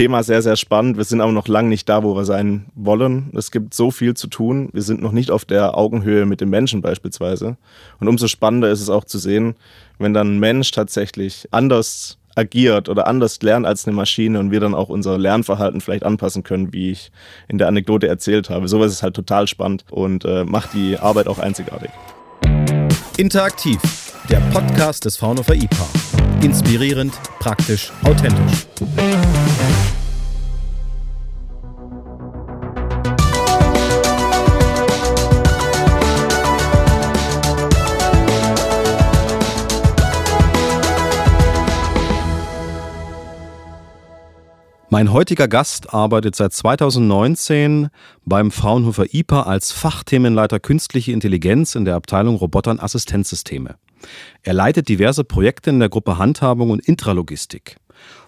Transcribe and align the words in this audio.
Thema 0.00 0.22
sehr, 0.22 0.40
sehr 0.40 0.56
spannend. 0.56 0.96
Wir 0.96 1.04
sind 1.04 1.20
aber 1.20 1.30
noch 1.30 1.46
lange 1.46 1.68
nicht 1.68 1.86
da, 1.86 2.02
wo 2.02 2.16
wir 2.16 2.24
sein 2.24 2.64
wollen. 2.74 3.30
Es 3.36 3.50
gibt 3.50 3.74
so 3.74 3.90
viel 3.90 4.14
zu 4.14 4.28
tun. 4.28 4.70
Wir 4.72 4.80
sind 4.80 5.02
noch 5.02 5.12
nicht 5.12 5.30
auf 5.30 5.44
der 5.44 5.76
Augenhöhe 5.76 6.24
mit 6.24 6.40
dem 6.40 6.48
Menschen 6.48 6.80
beispielsweise. 6.80 7.58
Und 7.98 8.08
umso 8.08 8.26
spannender 8.26 8.70
ist 8.70 8.80
es 8.80 8.88
auch 8.88 9.04
zu 9.04 9.18
sehen, 9.18 9.56
wenn 9.98 10.14
dann 10.14 10.36
ein 10.36 10.38
Mensch 10.38 10.70
tatsächlich 10.70 11.48
anders 11.50 12.16
agiert 12.34 12.88
oder 12.88 13.08
anders 13.08 13.42
lernt 13.42 13.66
als 13.66 13.86
eine 13.86 13.94
Maschine 13.94 14.40
und 14.40 14.50
wir 14.50 14.60
dann 14.60 14.74
auch 14.74 14.88
unser 14.88 15.18
Lernverhalten 15.18 15.82
vielleicht 15.82 16.04
anpassen 16.04 16.44
können, 16.44 16.72
wie 16.72 16.92
ich 16.92 17.12
in 17.48 17.58
der 17.58 17.68
Anekdote 17.68 18.08
erzählt 18.08 18.48
habe. 18.48 18.68
Sowas 18.68 18.92
ist 18.92 19.02
halt 19.02 19.14
total 19.14 19.48
spannend 19.48 19.84
und 19.90 20.24
äh, 20.24 20.44
macht 20.46 20.72
die 20.72 20.98
Arbeit 20.98 21.26
auch 21.26 21.38
einzigartig. 21.38 21.90
Interaktiv, 23.18 23.78
der 24.30 24.40
Podcast 24.50 25.04
des 25.04 25.18
Fraunhofer 25.18 25.56
IPA. 25.56 25.86
Inspirierend, 26.40 27.12
praktisch, 27.38 27.92
authentisch. 28.02 28.66
Mein 44.92 45.12
heutiger 45.12 45.46
Gast 45.46 45.94
arbeitet 45.94 46.34
seit 46.34 46.52
2019 46.52 47.90
beim 48.24 48.50
Fraunhofer 48.50 49.14
IPA 49.14 49.42
als 49.42 49.70
Fachthemenleiter 49.70 50.58
Künstliche 50.58 51.12
Intelligenz 51.12 51.76
in 51.76 51.84
der 51.84 51.94
Abteilung 51.94 52.34
Roboter 52.34 52.72
und 52.72 52.82
Assistenzsysteme. 52.82 53.76
Er 54.42 54.52
leitet 54.52 54.88
diverse 54.88 55.22
Projekte 55.22 55.70
in 55.70 55.78
der 55.78 55.90
Gruppe 55.90 56.18
Handhabung 56.18 56.70
und 56.70 56.84
Intralogistik. 56.84 57.76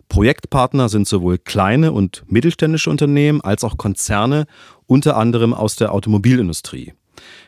Projektpartner 0.08 0.88
sind 0.88 1.08
sowohl 1.08 1.38
kleine 1.38 1.90
und 1.90 2.22
mittelständische 2.28 2.90
Unternehmen 2.90 3.40
als 3.40 3.64
auch 3.64 3.76
Konzerne, 3.76 4.46
unter 4.86 5.16
anderem 5.16 5.54
aus 5.54 5.74
der 5.74 5.92
Automobilindustrie. 5.92 6.92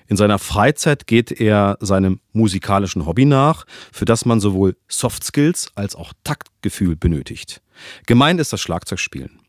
In 0.09 0.17
seiner 0.17 0.41
Freizeit 0.41 1.07
geht 1.07 1.31
er 1.31 1.79
seinem 1.79 2.19
musikalischen 2.33 3.07
Hobby 3.07 3.27
nach, 3.27 3.65
für 3.93 4.07
das 4.07 4.25
man 4.25 4.41
sowohl 4.41 4.75
Soft 4.89 5.23
Skills 5.23 5.69
als 5.77 5.95
auch 5.95 6.13
Taktgefühl 6.25 6.97
benötigt. 6.97 7.61
Gemeint 8.07 8.41
ist 8.41 8.53
das 8.53 8.61
Schlagzeugspielen. 8.61 9.41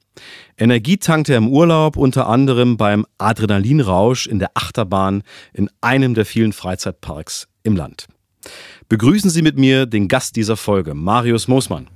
Energie 0.58 0.98
tankt 0.98 1.30
er 1.30 1.38
im 1.38 1.50
Urlaub 1.50 1.98
unter 1.98 2.28
anderem 2.28 2.78
beim 2.78 3.06
Adrenalinrausch 3.18 4.28
in 4.28 4.40
der 4.40 4.52
Achterbahn 4.54 5.24
in 5.54 5.70
einem 5.82 6.14
der 6.14 6.26
vielen 6.26 6.54
Freizeitparks 6.54 7.48
im 7.64 7.76
Land. 7.76 8.08
Begrüßen 8.88 9.30
Sie 9.30 9.42
mit 9.42 9.58
mir 9.58 9.86
den 9.86 10.08
Gast 10.08 10.36
dieser 10.36 10.56
Folge, 10.56 10.94
Marius 10.94 11.48
Moosmann. 11.48 11.90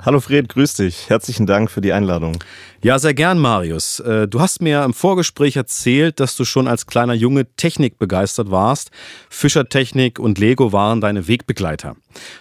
Hallo 0.00 0.20
Fred, 0.20 0.48
grüß 0.48 0.74
dich. 0.74 1.10
Herzlichen 1.10 1.44
Dank 1.44 1.72
für 1.72 1.80
die 1.80 1.92
Einladung. 1.92 2.38
Ja, 2.82 3.00
sehr 3.00 3.14
gern, 3.14 3.40
Marius. 3.40 3.98
Äh, 3.98 4.28
du 4.28 4.38
hast 4.38 4.62
mir 4.62 4.84
im 4.84 4.94
Vorgespräch 4.94 5.56
erzählt, 5.56 6.20
dass 6.20 6.36
du 6.36 6.44
schon 6.44 6.68
als 6.68 6.86
kleiner 6.86 7.14
Junge 7.14 7.52
Technik 7.56 7.98
begeistert 7.98 8.52
warst. 8.52 8.92
Fischertechnik 9.28 10.20
und 10.20 10.38
Lego 10.38 10.72
waren 10.72 11.00
deine 11.00 11.26
Wegbegleiter. 11.26 11.96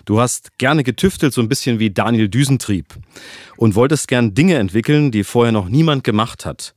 Du 0.06 0.22
hast 0.22 0.60
gerne 0.60 0.84
getüftelt, 0.84 1.34
so 1.34 1.42
ein 1.42 1.50
bisschen 1.50 1.80
wie 1.80 1.90
Daniel 1.90 2.30
Düsentrieb. 2.30 2.94
Und 3.58 3.74
wolltest 3.74 4.08
gern 4.08 4.36
Dinge 4.36 4.56
entwickeln, 4.58 5.10
die 5.12 5.24
vorher 5.24 5.52
noch 5.52 5.68
niemand 5.68 6.04
gemacht 6.04 6.46
hat. 6.46 6.76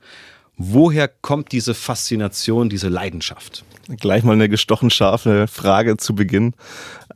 Woher 0.57 1.09
kommt 1.09 1.53
diese 1.53 1.75
Faszination, 1.75 2.71
diese 2.71 2.89
Leidenschaft? 2.89 3.65
Gleich 3.99 4.25
mal 4.25 4.33
eine 4.33 4.49
gestochen 4.49 4.91
scharfe 4.91 5.47
Frage 5.47 5.99
zu 5.99 6.15
Beginn. 6.15 6.55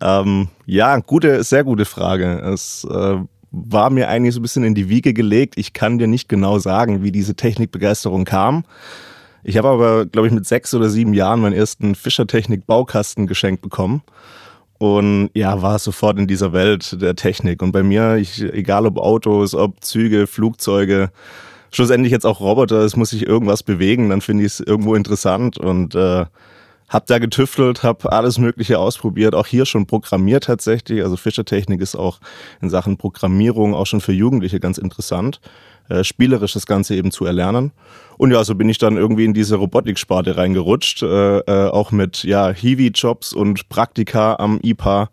Ähm, 0.00 0.48
ja, 0.66 0.98
gute, 0.98 1.44
sehr 1.44 1.64
gute 1.64 1.84
Frage. 1.84 2.40
Es 2.40 2.84
äh, 2.90 3.18
war 3.54 3.90
mir 3.90 4.08
eigentlich 4.08 4.34
so 4.34 4.40
ein 4.40 4.42
bisschen 4.42 4.64
in 4.64 4.74
die 4.74 4.88
Wiege 4.88 5.14
gelegt. 5.14 5.54
Ich 5.56 5.72
kann 5.72 5.98
dir 5.98 6.08
nicht 6.08 6.28
genau 6.28 6.58
sagen, 6.58 7.02
wie 7.02 7.12
diese 7.12 7.34
Technikbegeisterung 7.36 8.24
kam. 8.24 8.64
Ich 9.44 9.56
habe 9.58 9.68
aber, 9.68 10.06
glaube 10.06 10.26
ich, 10.26 10.34
mit 10.34 10.46
sechs 10.46 10.74
oder 10.74 10.88
sieben 10.88 11.14
Jahren 11.14 11.40
meinen 11.40 11.52
ersten 11.52 11.94
Fischertechnik-Baukasten 11.94 13.26
geschenkt 13.26 13.62
bekommen. 13.62 14.02
Und 14.78 15.30
ja, 15.34 15.62
war 15.62 15.78
sofort 15.78 16.18
in 16.18 16.26
dieser 16.26 16.52
Welt 16.52 17.00
der 17.00 17.14
Technik. 17.14 17.62
Und 17.62 17.72
bei 17.72 17.82
mir, 17.82 18.16
ich, 18.16 18.42
egal 18.42 18.86
ob 18.86 18.98
Autos, 18.98 19.54
ob 19.54 19.84
Züge, 19.84 20.26
Flugzeuge, 20.26 21.10
schlussendlich 21.70 22.10
jetzt 22.10 22.26
auch 22.26 22.40
Roboter, 22.40 22.80
es 22.80 22.96
muss 22.96 23.10
sich 23.10 23.26
irgendwas 23.26 23.62
bewegen, 23.62 24.08
dann 24.08 24.20
finde 24.20 24.44
ich 24.44 24.52
es 24.52 24.60
irgendwo 24.60 24.94
interessant. 24.94 25.58
Und 25.58 25.94
äh, 25.94 26.24
hab 26.88 27.06
da 27.06 27.18
getüftelt, 27.18 27.82
hab 27.82 28.12
alles 28.12 28.38
Mögliche 28.38 28.78
ausprobiert, 28.78 29.34
auch 29.34 29.46
hier 29.46 29.66
schon 29.66 29.86
programmiert 29.86 30.44
tatsächlich. 30.44 31.02
Also 31.02 31.16
Fischertechnik 31.16 31.80
ist 31.80 31.96
auch 31.96 32.20
in 32.60 32.70
Sachen 32.70 32.96
Programmierung 32.96 33.74
auch 33.74 33.86
schon 33.86 34.00
für 34.00 34.12
Jugendliche 34.12 34.60
ganz 34.60 34.78
interessant, 34.78 35.40
äh, 35.88 36.04
spielerisch 36.04 36.52
das 36.52 36.66
Ganze 36.66 36.94
eben 36.94 37.10
zu 37.10 37.24
erlernen. 37.24 37.72
Und 38.16 38.30
ja, 38.30 38.44
so 38.44 38.54
bin 38.54 38.68
ich 38.68 38.78
dann 38.78 38.96
irgendwie 38.96 39.24
in 39.24 39.34
diese 39.34 39.56
Robotiksparte 39.56 40.36
reingerutscht, 40.36 41.02
äh, 41.02 41.38
äh, 41.38 41.68
auch 41.68 41.90
mit 41.90 42.22
ja 42.24 42.50
Hiwi-Jobs 42.50 43.32
und 43.32 43.68
Praktika 43.68 44.36
am 44.36 44.60
IPA 44.62 45.10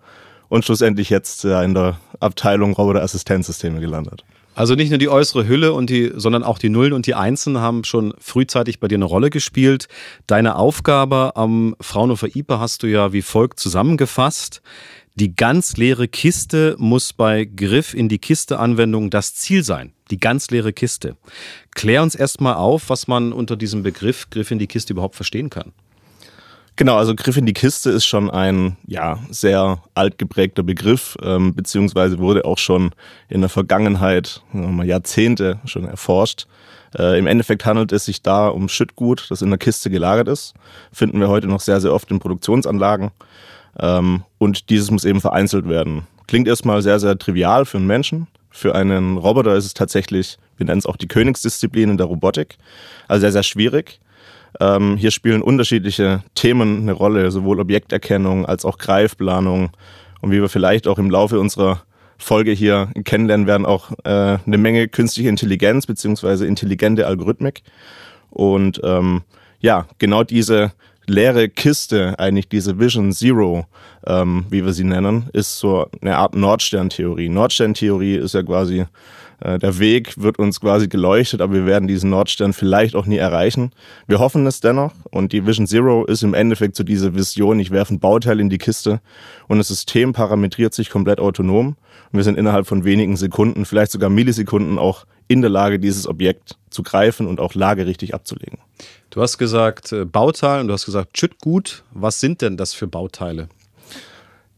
und 0.50 0.66
schlussendlich 0.66 1.10
jetzt 1.10 1.46
äh, 1.46 1.64
in 1.64 1.74
der 1.74 1.98
Abteilung 2.20 2.74
Roboterassistenzsysteme 2.74 3.80
gelandet. 3.80 4.24
Also 4.54 4.76
nicht 4.76 4.90
nur 4.90 5.00
die 5.00 5.10
äußere 5.10 5.48
Hülle 5.48 5.72
und 5.74 5.90
die, 5.90 6.12
sondern 6.14 6.44
auch 6.44 6.60
die 6.60 6.70
Nullen 6.70 6.94
und 6.94 7.08
die 7.08 7.16
Einsen 7.16 7.60
haben 7.60 7.84
schon 7.86 8.14
frühzeitig 8.20 8.80
bei 8.80 8.88
dir 8.88 8.96
eine 8.96 9.06
Rolle 9.06 9.30
gespielt. 9.30 9.88
Deine 10.28 10.58
Aufgabe 10.58 11.36
am 11.36 11.76
Fraunhofer 11.80 12.36
IPA 12.36 12.60
hast 12.60 12.84
du 12.84 12.88
ja 12.88 13.14
wie 13.14 13.22
folgt 13.22 13.60
zusammengefasst. 13.60 14.62
Die 15.16 15.36
ganz 15.36 15.78
leere 15.78 16.08
Kiste 16.08 16.76
muss 16.78 17.14
bei 17.14 17.46
Griff 17.46 17.94
in 17.94 18.10
die 18.10 18.20
Kiste 18.20 18.60
Anwendung 18.60 19.10
das 19.10 19.36
Ziel 19.36 19.64
sein. 19.64 19.94
Die 20.10 20.20
ganz 20.20 20.52
leere 20.52 20.74
Kiste. 20.74 21.16
Klär 21.74 22.02
uns 22.02 22.16
erstmal 22.16 22.56
auf, 22.56 22.90
was 22.90 23.08
man 23.08 23.34
unter 23.34 23.56
diesem 23.56 23.84
Begriff 23.84 24.30
Griff 24.30 24.52
in 24.52 24.60
die 24.60 24.68
Kiste 24.68 24.94
überhaupt 24.94 25.16
verstehen 25.16 25.50
kann. 25.50 25.74
Genau, 26.78 26.98
also 26.98 27.14
Griff 27.16 27.38
in 27.38 27.46
die 27.46 27.54
Kiste 27.54 27.92
ist 27.92 28.06
schon 28.06 28.30
ein 28.30 28.78
ja, 28.88 29.20
sehr 29.30 29.84
altgeprägter 29.94 30.64
Begriff, 30.64 31.18
ähm, 31.22 31.54
beziehungsweise 31.54 32.18
wurde 32.18 32.46
auch 32.46 32.58
schon 32.58 32.92
in 33.30 33.42
der 33.42 33.50
Vergangenheit, 33.50 34.42
mal 34.52 34.88
Jahrzehnte 34.88 35.60
schon 35.66 35.86
erforscht. 35.86 36.48
Äh, 36.98 37.20
Im 37.20 37.28
Endeffekt 37.28 37.66
handelt 37.66 37.92
es 37.92 38.06
sich 38.06 38.22
da 38.22 38.48
um 38.48 38.70
Schüttgut, 38.70 39.28
das 39.30 39.42
in 39.42 39.50
der 39.50 39.60
Kiste 39.60 39.90
gelagert 39.90 40.28
ist. 40.28 40.54
Finden 40.92 41.20
wir 41.20 41.30
heute 41.30 41.48
noch 41.48 41.62
sehr, 41.62 41.82
sehr 41.82 41.94
oft 41.94 42.10
in 42.12 42.20
Produktionsanlagen. 42.20 43.12
Ähm, 43.80 44.24
und 44.38 44.70
dieses 44.70 44.92
muss 44.92 45.06
eben 45.06 45.22
vereinzelt 45.22 45.70
werden. 45.70 46.08
Klingt 46.28 46.48
erstmal 46.48 46.82
sehr, 46.82 47.00
sehr 47.00 47.18
trivial 47.18 47.66
für 47.66 47.78
einen 47.78 47.88
Menschen. 47.88 48.28
Für 48.50 48.76
einen 48.76 49.18
Roboter 49.18 49.56
ist 49.56 49.66
es 49.66 49.74
tatsächlich, 49.74 50.38
wir 50.58 50.66
nennen 50.66 50.80
es 50.80 50.86
auch 50.86 50.98
die 50.98 51.08
Königsdisziplin 51.08 51.92
in 51.92 51.98
der 51.98 52.08
Robotik, 52.08 52.58
also 53.08 53.22
sehr, 53.22 53.32
sehr 53.32 53.44
schwierig. 53.44 54.00
Ähm, 54.60 54.98
hier 54.98 55.12
spielen 55.12 55.42
unterschiedliche 55.42 56.24
Themen 56.36 56.82
eine 56.82 56.94
Rolle, 56.94 57.32
sowohl 57.32 57.60
Objekterkennung 57.60 58.46
als 58.46 58.66
auch 58.66 58.78
Greifplanung. 58.78 59.72
Und 60.22 60.32
wie 60.32 60.42
wir 60.42 60.50
vielleicht 60.50 60.88
auch 60.88 61.00
im 61.00 61.10
Laufe 61.10 61.40
unserer 61.40 61.84
Folge 62.18 62.52
hier 62.52 62.90
kennenlernen 63.04 63.48
werden, 63.48 63.66
auch 63.66 63.92
äh, 64.04 64.38
eine 64.46 64.58
Menge 64.58 64.88
künstliche 64.88 65.30
Intelligenz 65.30 65.88
beziehungsweise 65.88 66.46
intelligente 66.46 67.08
Algorithmik. 67.08 67.64
Und 68.30 68.80
ähm, 68.84 69.24
ja, 69.60 69.88
genau 69.98 70.24
diese 70.24 70.72
leere 71.08 71.50
Kiste, 71.50 72.16
eigentlich 72.20 72.48
diese 72.48 72.80
Vision 72.80 73.12
Zero, 73.12 73.66
ähm, 74.06 74.46
wie 74.50 74.64
wir 74.64 74.74
sie 74.74 74.84
nennen, 74.84 75.30
ist 75.34 75.60
so 75.60 75.88
eine 76.02 76.18
Art 76.18 76.36
Nordsterntheorie. 76.36 77.30
Nordsterntheorie 77.30 78.16
ist 78.16 78.34
ja 78.34 78.44
quasi 78.44 78.86
der 79.44 79.80
Weg 79.80 80.22
wird 80.22 80.40
uns 80.40 80.60
quasi 80.60 80.88
geleuchtet, 80.88 81.42
aber 81.42 81.54
wir 81.54 81.66
werden 81.66 81.88
diesen 81.88 82.10
Nordstern 82.10 82.54
vielleicht 82.54 82.96
auch 82.96 83.06
nie 83.06 83.18
erreichen. 83.18 83.72
Wir 84.08 84.20
hoffen 84.20 84.46
es 84.46 84.60
dennoch 84.60 84.94
und 85.10 85.34
die 85.34 85.46
Vision 85.46 85.68
Zero 85.68 86.06
ist 86.06 86.24
im 86.24 86.34
Endeffekt 86.34 86.76
so 86.76 86.84
diese 86.84 87.16
Vision, 87.16 87.60
ich 87.60 87.72
werfe 87.72 87.96
ein 87.96 88.00
Bauteil 88.00 88.40
in 88.40 88.50
die 88.50 88.60
Kiste 88.60 89.02
und 89.48 89.58
das 89.58 89.70
System 89.70 90.14
parametriert 90.14 90.74
sich 90.74 90.90
komplett 90.90 91.20
autonom 91.20 91.76
und 92.12 92.18
wir 92.18 92.24
sind 92.24 92.38
innerhalb 92.38 92.68
von 92.68 92.84
wenigen 92.84 93.18
Sekunden, 93.18 93.66
vielleicht 93.66 93.92
sogar 93.92 94.10
Millisekunden 94.10 94.78
auch 94.78 95.06
in 95.28 95.42
der 95.42 95.50
Lage, 95.50 95.80
dieses 95.80 96.08
Objekt 96.08 96.58
zu 96.70 96.84
greifen 96.84 97.26
und 97.26 97.40
auch 97.40 97.56
lagerichtig 97.56 98.14
abzulegen. 98.14 98.60
Du 99.12 99.22
hast 99.22 99.38
gesagt 99.38 99.92
äh, 99.94 100.06
Bauteil 100.06 100.62
und 100.62 100.68
du 100.68 100.74
hast 100.74 100.86
gesagt 100.86 101.18
Schüttgut. 101.18 101.84
Was 101.94 102.20
sind 102.20 102.42
denn 102.42 102.58
das 102.58 102.74
für 102.74 102.88
Bauteile? 102.88 103.48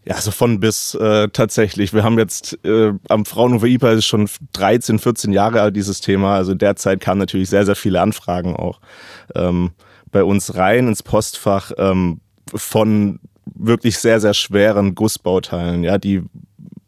Ja, 0.05 0.19
so 0.19 0.31
von 0.31 0.59
bis 0.59 0.95
äh, 0.95 1.29
tatsächlich. 1.29 1.93
Wir 1.93 2.03
haben 2.03 2.19
jetzt 2.19 2.59
äh, 2.65 2.93
am 3.07 3.25
Fraunhofer 3.25 3.67
IPA 3.67 3.91
ist 3.91 4.05
schon 4.05 4.29
13, 4.51 4.99
14 4.99 5.31
Jahre 5.31 5.61
alt 5.61 5.75
dieses 5.77 6.01
Thema. 6.01 6.35
Also 6.35 6.55
derzeit 6.55 6.99
kamen 6.99 7.19
natürlich 7.19 7.49
sehr, 7.49 7.65
sehr 7.65 7.75
viele 7.75 8.01
Anfragen 8.01 8.55
auch 8.55 8.81
ähm, 9.33 9.71
bei 10.11 10.23
uns 10.23 10.55
rein 10.55 10.87
ins 10.87 11.03
Postfach 11.03 11.71
ähm, 11.77 12.19
von 12.53 13.19
wirklich 13.45 13.97
sehr, 13.97 14.19
sehr 14.19 14.33
schweren 14.33 14.93
Gussbauteilen, 14.93 15.83
ja, 15.83 15.97
die 15.97 16.23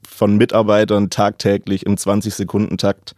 von 0.07 0.38
Mitarbeitern 0.38 1.09
tagtäglich 1.09 1.85
im 1.85 1.95
20-Sekunden-Takt 1.95 3.15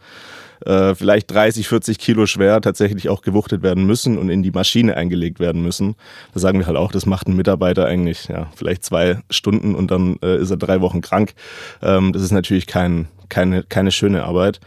äh, 0.64 0.94
vielleicht 0.94 1.30
30, 1.30 1.68
40 1.68 1.98
Kilo 1.98 2.26
schwer 2.26 2.60
tatsächlich 2.60 3.08
auch 3.08 3.22
gewuchtet 3.22 3.62
werden 3.62 3.84
müssen 3.84 4.18
und 4.18 4.28
in 4.28 4.42
die 4.42 4.50
Maschine 4.50 4.96
eingelegt 4.96 5.40
werden 5.40 5.62
müssen. 5.62 5.94
Da 6.34 6.40
sagen 6.40 6.58
wir 6.58 6.66
halt 6.66 6.76
auch, 6.76 6.92
das 6.92 7.06
macht 7.06 7.28
ein 7.28 7.36
Mitarbeiter 7.36 7.86
eigentlich 7.86 8.28
ja, 8.28 8.48
vielleicht 8.54 8.84
zwei 8.84 9.20
Stunden 9.30 9.74
und 9.74 9.90
dann 9.90 10.16
äh, 10.22 10.38
ist 10.38 10.50
er 10.50 10.56
drei 10.56 10.80
Wochen 10.80 11.00
krank. 11.00 11.34
Ähm, 11.82 12.12
das 12.12 12.22
ist 12.22 12.32
natürlich 12.32 12.66
kein, 12.66 13.08
keine, 13.28 13.62
keine 13.62 13.90
schöne 13.90 14.24
Arbeit. 14.24 14.60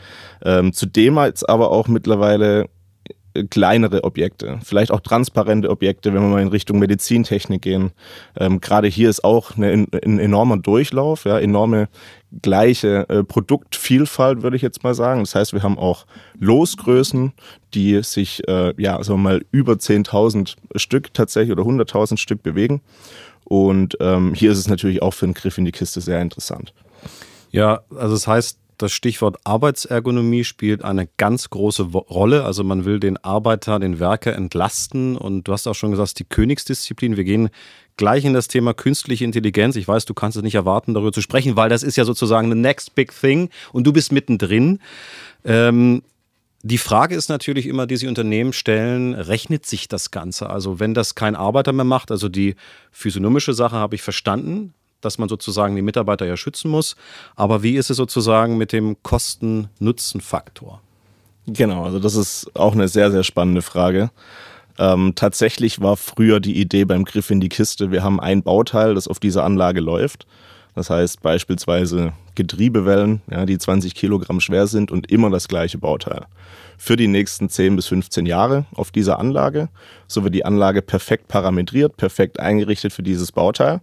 Ähm, 0.43 0.73
zudem 0.73 1.17
jetzt 1.17 1.47
aber 1.47 1.71
auch 1.71 1.87
mittlerweile 1.87 2.67
kleinere 3.49 4.03
Objekte, 4.03 4.59
vielleicht 4.63 4.91
auch 4.91 4.99
transparente 4.99 5.69
Objekte, 5.69 6.13
wenn 6.13 6.21
wir 6.21 6.29
mal 6.29 6.41
in 6.41 6.47
Richtung 6.47 6.79
Medizintechnik 6.79 7.61
gehen. 7.61 7.91
Ähm, 8.37 8.61
Gerade 8.61 8.87
hier 8.87 9.09
ist 9.09 9.23
auch 9.23 9.57
ein 9.57 9.91
enormer 9.91 10.57
Durchlauf, 10.57 11.25
ja, 11.25 11.39
enorme 11.39 11.87
gleiche 12.41 13.09
äh, 13.09 13.23
Produktvielfalt, 13.23 14.41
würde 14.41 14.55
ich 14.55 14.61
jetzt 14.61 14.83
mal 14.83 14.93
sagen. 14.93 15.21
Das 15.21 15.35
heißt, 15.35 15.53
wir 15.53 15.63
haben 15.63 15.77
auch 15.77 16.05
Losgrößen, 16.39 17.33
die 17.73 18.01
sich, 18.03 18.47
äh, 18.47 18.73
ja, 18.81 19.03
sagen 19.03 19.19
wir 19.19 19.29
mal, 19.29 19.45
über 19.51 19.73
10.000 19.73 20.55
Stück 20.75 21.13
tatsächlich 21.13 21.51
oder 21.51 21.63
100.000 21.63 22.17
Stück 22.17 22.43
bewegen. 22.43 22.81
Und 23.43 23.97
ähm, 23.99 24.33
hier 24.33 24.51
ist 24.51 24.59
es 24.59 24.67
natürlich 24.67 25.01
auch 25.01 25.13
für 25.13 25.25
einen 25.25 25.33
Griff 25.33 25.57
in 25.57 25.65
die 25.65 25.71
Kiste 25.71 25.99
sehr 25.99 26.21
interessant. 26.21 26.73
Ja, 27.51 27.81
also 27.89 28.13
das 28.13 28.27
heißt, 28.27 28.59
das 28.81 28.91
Stichwort 28.91 29.37
Arbeitsergonomie 29.43 30.43
spielt 30.43 30.83
eine 30.83 31.07
ganz 31.17 31.49
große 31.49 31.83
Rolle. 31.83 32.43
Also 32.43 32.63
man 32.63 32.85
will 32.85 32.99
den 32.99 33.17
Arbeiter, 33.17 33.79
den 33.79 33.99
Werker 33.99 34.35
entlasten. 34.35 35.17
Und 35.17 35.47
du 35.47 35.53
hast 35.53 35.67
auch 35.67 35.75
schon 35.75 35.91
gesagt, 35.91 36.19
die 36.19 36.25
Königsdisziplin. 36.25 37.17
Wir 37.17 37.23
gehen 37.23 37.49
gleich 37.97 38.25
in 38.25 38.33
das 38.33 38.47
Thema 38.47 38.73
künstliche 38.73 39.25
Intelligenz. 39.25 39.75
Ich 39.75 39.87
weiß, 39.87 40.05
du 40.05 40.13
kannst 40.13 40.37
es 40.37 40.43
nicht 40.43 40.55
erwarten, 40.55 40.93
darüber 40.93 41.11
zu 41.11 41.21
sprechen, 41.21 41.55
weil 41.55 41.69
das 41.69 41.83
ist 41.83 41.97
ja 41.97 42.05
sozusagen 42.05 42.49
the 42.49 42.57
next 42.57 42.95
big 42.95 43.13
thing 43.13 43.49
und 43.73 43.85
du 43.85 43.93
bist 43.93 44.11
mittendrin. 44.11 44.79
Ähm, 45.43 46.01
die 46.63 46.77
Frage 46.77 47.15
ist 47.15 47.29
natürlich 47.29 47.65
immer, 47.65 47.87
die 47.87 47.97
sich 47.97 48.07
Unternehmen 48.07 48.53
stellen, 48.53 49.15
rechnet 49.15 49.65
sich 49.65 49.87
das 49.87 50.11
Ganze? 50.11 50.49
Also 50.49 50.79
wenn 50.79 50.93
das 50.93 51.15
kein 51.15 51.35
Arbeiter 51.35 51.73
mehr 51.73 51.85
macht, 51.85 52.11
also 52.11 52.29
die 52.29 52.55
physiognomische 52.91 53.53
Sache 53.53 53.75
habe 53.75 53.95
ich 53.95 54.01
verstanden, 54.01 54.73
dass 55.01 55.17
man 55.17 55.29
sozusagen 55.29 55.75
die 55.75 55.81
Mitarbeiter 55.81 56.25
ja 56.25 56.37
schützen 56.37 56.71
muss. 56.71 56.95
Aber 57.35 57.63
wie 57.63 57.75
ist 57.75 57.89
es 57.89 57.97
sozusagen 57.97 58.57
mit 58.57 58.71
dem 58.71 59.01
Kosten-Nutzen-Faktor? 59.03 60.81
Genau, 61.47 61.83
also 61.83 61.99
das 61.99 62.15
ist 62.15 62.51
auch 62.55 62.73
eine 62.73 62.87
sehr, 62.87 63.11
sehr 63.11 63.23
spannende 63.23 63.61
Frage. 63.61 64.11
Ähm, 64.79 65.13
tatsächlich 65.15 65.81
war 65.81 65.97
früher 65.97 66.39
die 66.39 66.59
Idee 66.59 66.85
beim 66.85 67.03
Griff 67.03 67.29
in 67.29 67.41
die 67.41 67.49
Kiste, 67.49 67.91
wir 67.91 68.03
haben 68.03 68.19
ein 68.19 68.43
Bauteil, 68.43 68.95
das 68.95 69.07
auf 69.07 69.19
dieser 69.19 69.43
Anlage 69.43 69.81
läuft. 69.81 70.25
Das 70.73 70.89
heißt 70.89 71.21
beispielsweise 71.21 72.13
Getriebewellen, 72.35 73.21
ja, 73.29 73.45
die 73.45 73.57
20 73.57 73.93
Kilogramm 73.93 74.39
schwer 74.39 74.67
sind 74.67 74.89
und 74.89 75.11
immer 75.11 75.29
das 75.29 75.49
gleiche 75.49 75.77
Bauteil. 75.77 76.25
Für 76.77 76.95
die 76.95 77.09
nächsten 77.09 77.49
10 77.49 77.75
bis 77.75 77.87
15 77.87 78.25
Jahre 78.25 78.65
auf 78.73 78.91
dieser 78.91 79.19
Anlage. 79.19 79.67
So 80.07 80.23
wird 80.23 80.33
die 80.33 80.45
Anlage 80.45 80.81
perfekt 80.81 81.27
parametriert, 81.27 81.97
perfekt 81.97 82.39
eingerichtet 82.39 82.93
für 82.93 83.03
dieses 83.03 83.33
Bauteil 83.33 83.81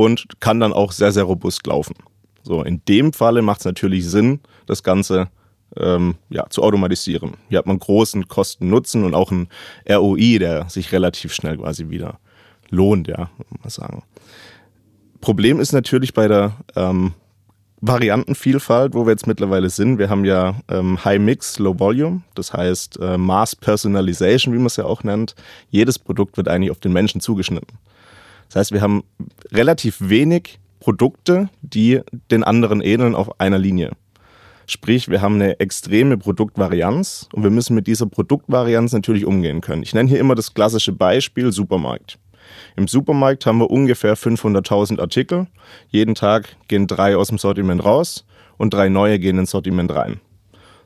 und 0.00 0.40
kann 0.40 0.60
dann 0.60 0.72
auch 0.72 0.92
sehr, 0.92 1.12
sehr 1.12 1.24
robust 1.24 1.66
laufen. 1.66 1.94
So, 2.42 2.62
in 2.62 2.82
dem 2.88 3.12
Falle 3.12 3.42
macht 3.42 3.60
es 3.60 3.66
natürlich 3.66 4.08
Sinn, 4.08 4.40
das 4.64 4.82
Ganze 4.82 5.28
ähm, 5.76 6.14
ja, 6.30 6.48
zu 6.48 6.62
automatisieren. 6.62 7.34
Hier 7.50 7.58
hat 7.58 7.66
man 7.66 7.78
großen 7.78 8.26
Kosten-Nutzen 8.26 9.04
und 9.04 9.14
auch 9.14 9.30
einen 9.30 9.48
ROI, 9.88 10.38
der 10.38 10.70
sich 10.70 10.92
relativ 10.92 11.34
schnell 11.34 11.58
quasi 11.58 11.90
wieder 11.90 12.18
lohnt, 12.70 13.08
ja, 13.08 13.30
man 13.60 13.68
sagen. 13.68 14.02
Problem 15.20 15.60
ist 15.60 15.72
natürlich 15.72 16.14
bei 16.14 16.28
der 16.28 16.56
ähm, 16.76 17.12
Variantenvielfalt, 17.82 18.94
wo 18.94 19.04
wir 19.04 19.10
jetzt 19.10 19.26
mittlerweile 19.26 19.68
sind. 19.68 19.98
Wir 19.98 20.08
haben 20.08 20.24
ja 20.24 20.54
ähm, 20.68 21.04
High 21.04 21.20
Mix, 21.20 21.58
Low 21.58 21.78
Volume, 21.78 22.22
das 22.34 22.54
heißt 22.54 22.98
äh, 23.00 23.18
Mass 23.18 23.54
Personalization, 23.54 24.54
wie 24.54 24.58
man 24.58 24.66
es 24.66 24.76
ja 24.76 24.86
auch 24.86 25.02
nennt. 25.02 25.34
Jedes 25.68 25.98
Produkt 25.98 26.38
wird 26.38 26.48
eigentlich 26.48 26.70
auf 26.70 26.80
den 26.80 26.94
Menschen 26.94 27.20
zugeschnitten. 27.20 27.78
Das 28.50 28.56
heißt, 28.56 28.72
wir 28.72 28.82
haben 28.82 29.04
relativ 29.52 29.96
wenig 30.00 30.58
Produkte, 30.80 31.48
die 31.62 32.00
den 32.32 32.42
anderen 32.42 32.80
ähneln 32.80 33.14
auf 33.14 33.38
einer 33.38 33.58
Linie. 33.58 33.92
Sprich, 34.66 35.08
wir 35.08 35.20
haben 35.20 35.36
eine 35.36 35.60
extreme 35.60 36.18
Produktvarianz 36.18 37.28
und 37.32 37.44
wir 37.44 37.50
müssen 37.50 37.74
mit 37.74 37.86
dieser 37.86 38.06
Produktvarianz 38.06 38.92
natürlich 38.92 39.24
umgehen 39.24 39.60
können. 39.60 39.84
Ich 39.84 39.94
nenne 39.94 40.08
hier 40.08 40.18
immer 40.18 40.34
das 40.34 40.52
klassische 40.52 40.92
Beispiel 40.92 41.52
Supermarkt. 41.52 42.18
Im 42.74 42.88
Supermarkt 42.88 43.46
haben 43.46 43.58
wir 43.58 43.70
ungefähr 43.70 44.16
500.000 44.16 45.00
Artikel. 45.00 45.46
Jeden 45.88 46.16
Tag 46.16 46.56
gehen 46.66 46.88
drei 46.88 47.16
aus 47.16 47.28
dem 47.28 47.38
Sortiment 47.38 47.84
raus 47.84 48.26
und 48.58 48.74
drei 48.74 48.88
neue 48.88 49.20
gehen 49.20 49.38
ins 49.38 49.50
Sortiment 49.50 49.94
rein. 49.94 50.20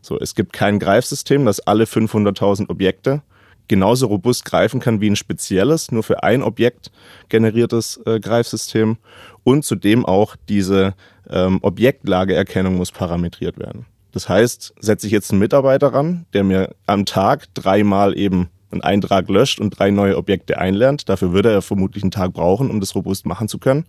So, 0.03 0.19
es 0.19 0.35
gibt 0.35 0.53
kein 0.53 0.79
Greifsystem, 0.79 1.47
das 1.47 1.61
alle 1.61 1.85
500.000 1.85 2.69
Objekte 2.69 3.23
genauso 3.69 4.07
robust 4.07 4.45
greifen 4.45 4.81
kann 4.81 5.01
wie 5.01 5.11
ein 5.11 5.17
spezielles, 5.17 5.91
nur 5.91 6.03
für 6.03 6.23
ein 6.23 6.43
Objekt 6.43 6.91
generiertes 7.29 8.01
äh, 8.07 8.21
Greifsystem. 8.21 8.99
Und 9.43 9.65
zudem 9.65 10.05
auch 10.05 10.37
diese 10.49 10.95
ähm, 11.29 11.59
Objektlageerkennung 11.63 12.77
muss 12.77 12.93
parametriert 12.93 13.59
werden. 13.59 13.87
Das 14.13 14.29
heißt, 14.29 14.75
setze 14.79 15.07
ich 15.07 15.13
jetzt 15.13 15.33
einen 15.33 15.41
Mitarbeiter 15.41 15.89
ran, 15.89 16.27
der 16.33 16.45
mir 16.45 16.75
am 16.87 17.05
Tag 17.05 17.53
dreimal 17.55 18.17
eben 18.17 18.49
einen 18.71 18.83
Eintrag 18.83 19.29
löscht 19.29 19.61
und 19.61 19.79
drei 19.79 19.91
neue 19.91 20.17
Objekte 20.17 20.59
einlernt. 20.59 21.09
Dafür 21.09 21.33
würde 21.33 21.51
er 21.51 21.63
vermutlich 21.63 22.05
einen 22.05 22.11
Tag 22.11 22.33
brauchen, 22.33 22.71
um 22.71 22.81
das 22.81 22.95
robust 22.95 23.27
machen 23.27 23.49
zu 23.49 23.59
können. 23.59 23.87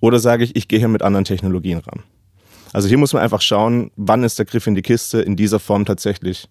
Oder 0.00 0.18
sage 0.18 0.44
ich, 0.44 0.56
ich 0.56 0.68
gehe 0.68 0.78
hier 0.78 0.88
mit 0.88 1.02
anderen 1.02 1.24
Technologien 1.24 1.78
ran. 1.78 2.02
Also 2.72 2.88
hier 2.88 2.98
muss 2.98 3.12
man 3.12 3.22
einfach 3.22 3.40
schauen, 3.40 3.90
wann 3.96 4.24
ist 4.24 4.38
der 4.38 4.46
Griff 4.46 4.66
in 4.66 4.74
die 4.74 4.82
Kiste 4.82 5.20
in 5.20 5.36
dieser 5.36 5.60
Form 5.60 5.84
tatsächlich 5.84 6.48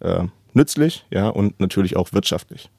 äh, 0.00 0.24
nützlich 0.54 1.04
ja, 1.10 1.28
und 1.28 1.60
natürlich 1.60 1.96
auch 1.96 2.12
wirtschaftlich. 2.12 2.70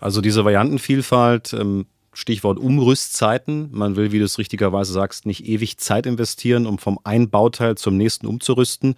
Also 0.00 0.20
diese 0.20 0.44
Variantenvielfalt, 0.44 1.52
ähm, 1.54 1.86
Stichwort 2.16 2.58
Umrüstzeiten. 2.58 3.68
Man 3.72 3.94
will, 3.96 4.10
wie 4.10 4.18
du 4.18 4.24
es 4.24 4.38
richtigerweise 4.38 4.92
sagst, 4.92 5.26
nicht 5.26 5.46
ewig 5.46 5.76
Zeit 5.76 6.06
investieren, 6.06 6.66
um 6.66 6.78
vom 6.78 6.98
einen 7.04 7.28
Bauteil 7.28 7.76
zum 7.76 7.98
nächsten 7.98 8.26
umzurüsten. 8.26 8.94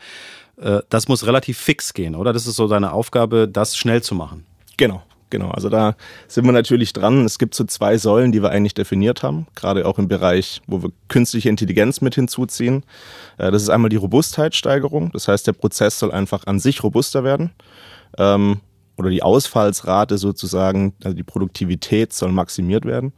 Äh, 0.56 0.82
das 0.88 1.08
muss 1.08 1.26
relativ 1.26 1.58
fix 1.58 1.94
gehen, 1.94 2.14
oder? 2.14 2.32
Das 2.32 2.46
ist 2.46 2.54
so 2.54 2.68
deine 2.68 2.92
Aufgabe, 2.92 3.48
das 3.48 3.76
schnell 3.76 4.02
zu 4.02 4.14
machen. 4.14 4.46
Genau. 4.76 5.02
Genau, 5.30 5.50
also 5.50 5.68
da 5.68 5.94
sind 6.26 6.46
wir 6.46 6.52
natürlich 6.52 6.94
dran. 6.94 7.26
Es 7.26 7.38
gibt 7.38 7.54
so 7.54 7.64
zwei 7.64 7.98
Säulen, 7.98 8.32
die 8.32 8.40
wir 8.40 8.48
eigentlich 8.48 8.72
definiert 8.72 9.22
haben, 9.22 9.46
gerade 9.54 9.84
auch 9.84 9.98
im 9.98 10.08
Bereich, 10.08 10.62
wo 10.66 10.82
wir 10.82 10.90
künstliche 11.08 11.50
Intelligenz 11.50 12.00
mit 12.00 12.14
hinzuziehen. 12.14 12.82
Äh, 13.36 13.50
das 13.50 13.62
ist 13.62 13.68
einmal 13.68 13.90
die 13.90 13.96
Robustheitssteigerung, 13.96 15.12
das 15.12 15.28
heißt, 15.28 15.46
der 15.46 15.52
Prozess 15.52 15.98
soll 15.98 16.12
einfach 16.12 16.46
an 16.46 16.60
sich 16.60 16.82
robuster 16.82 17.24
werden. 17.24 17.50
Ähm, 18.16 18.60
oder 18.96 19.10
die 19.10 19.22
Ausfallsrate 19.22 20.18
sozusagen, 20.18 20.94
also 21.04 21.16
die 21.16 21.22
Produktivität 21.22 22.12
soll 22.12 22.32
maximiert 22.32 22.84
werden. 22.84 23.12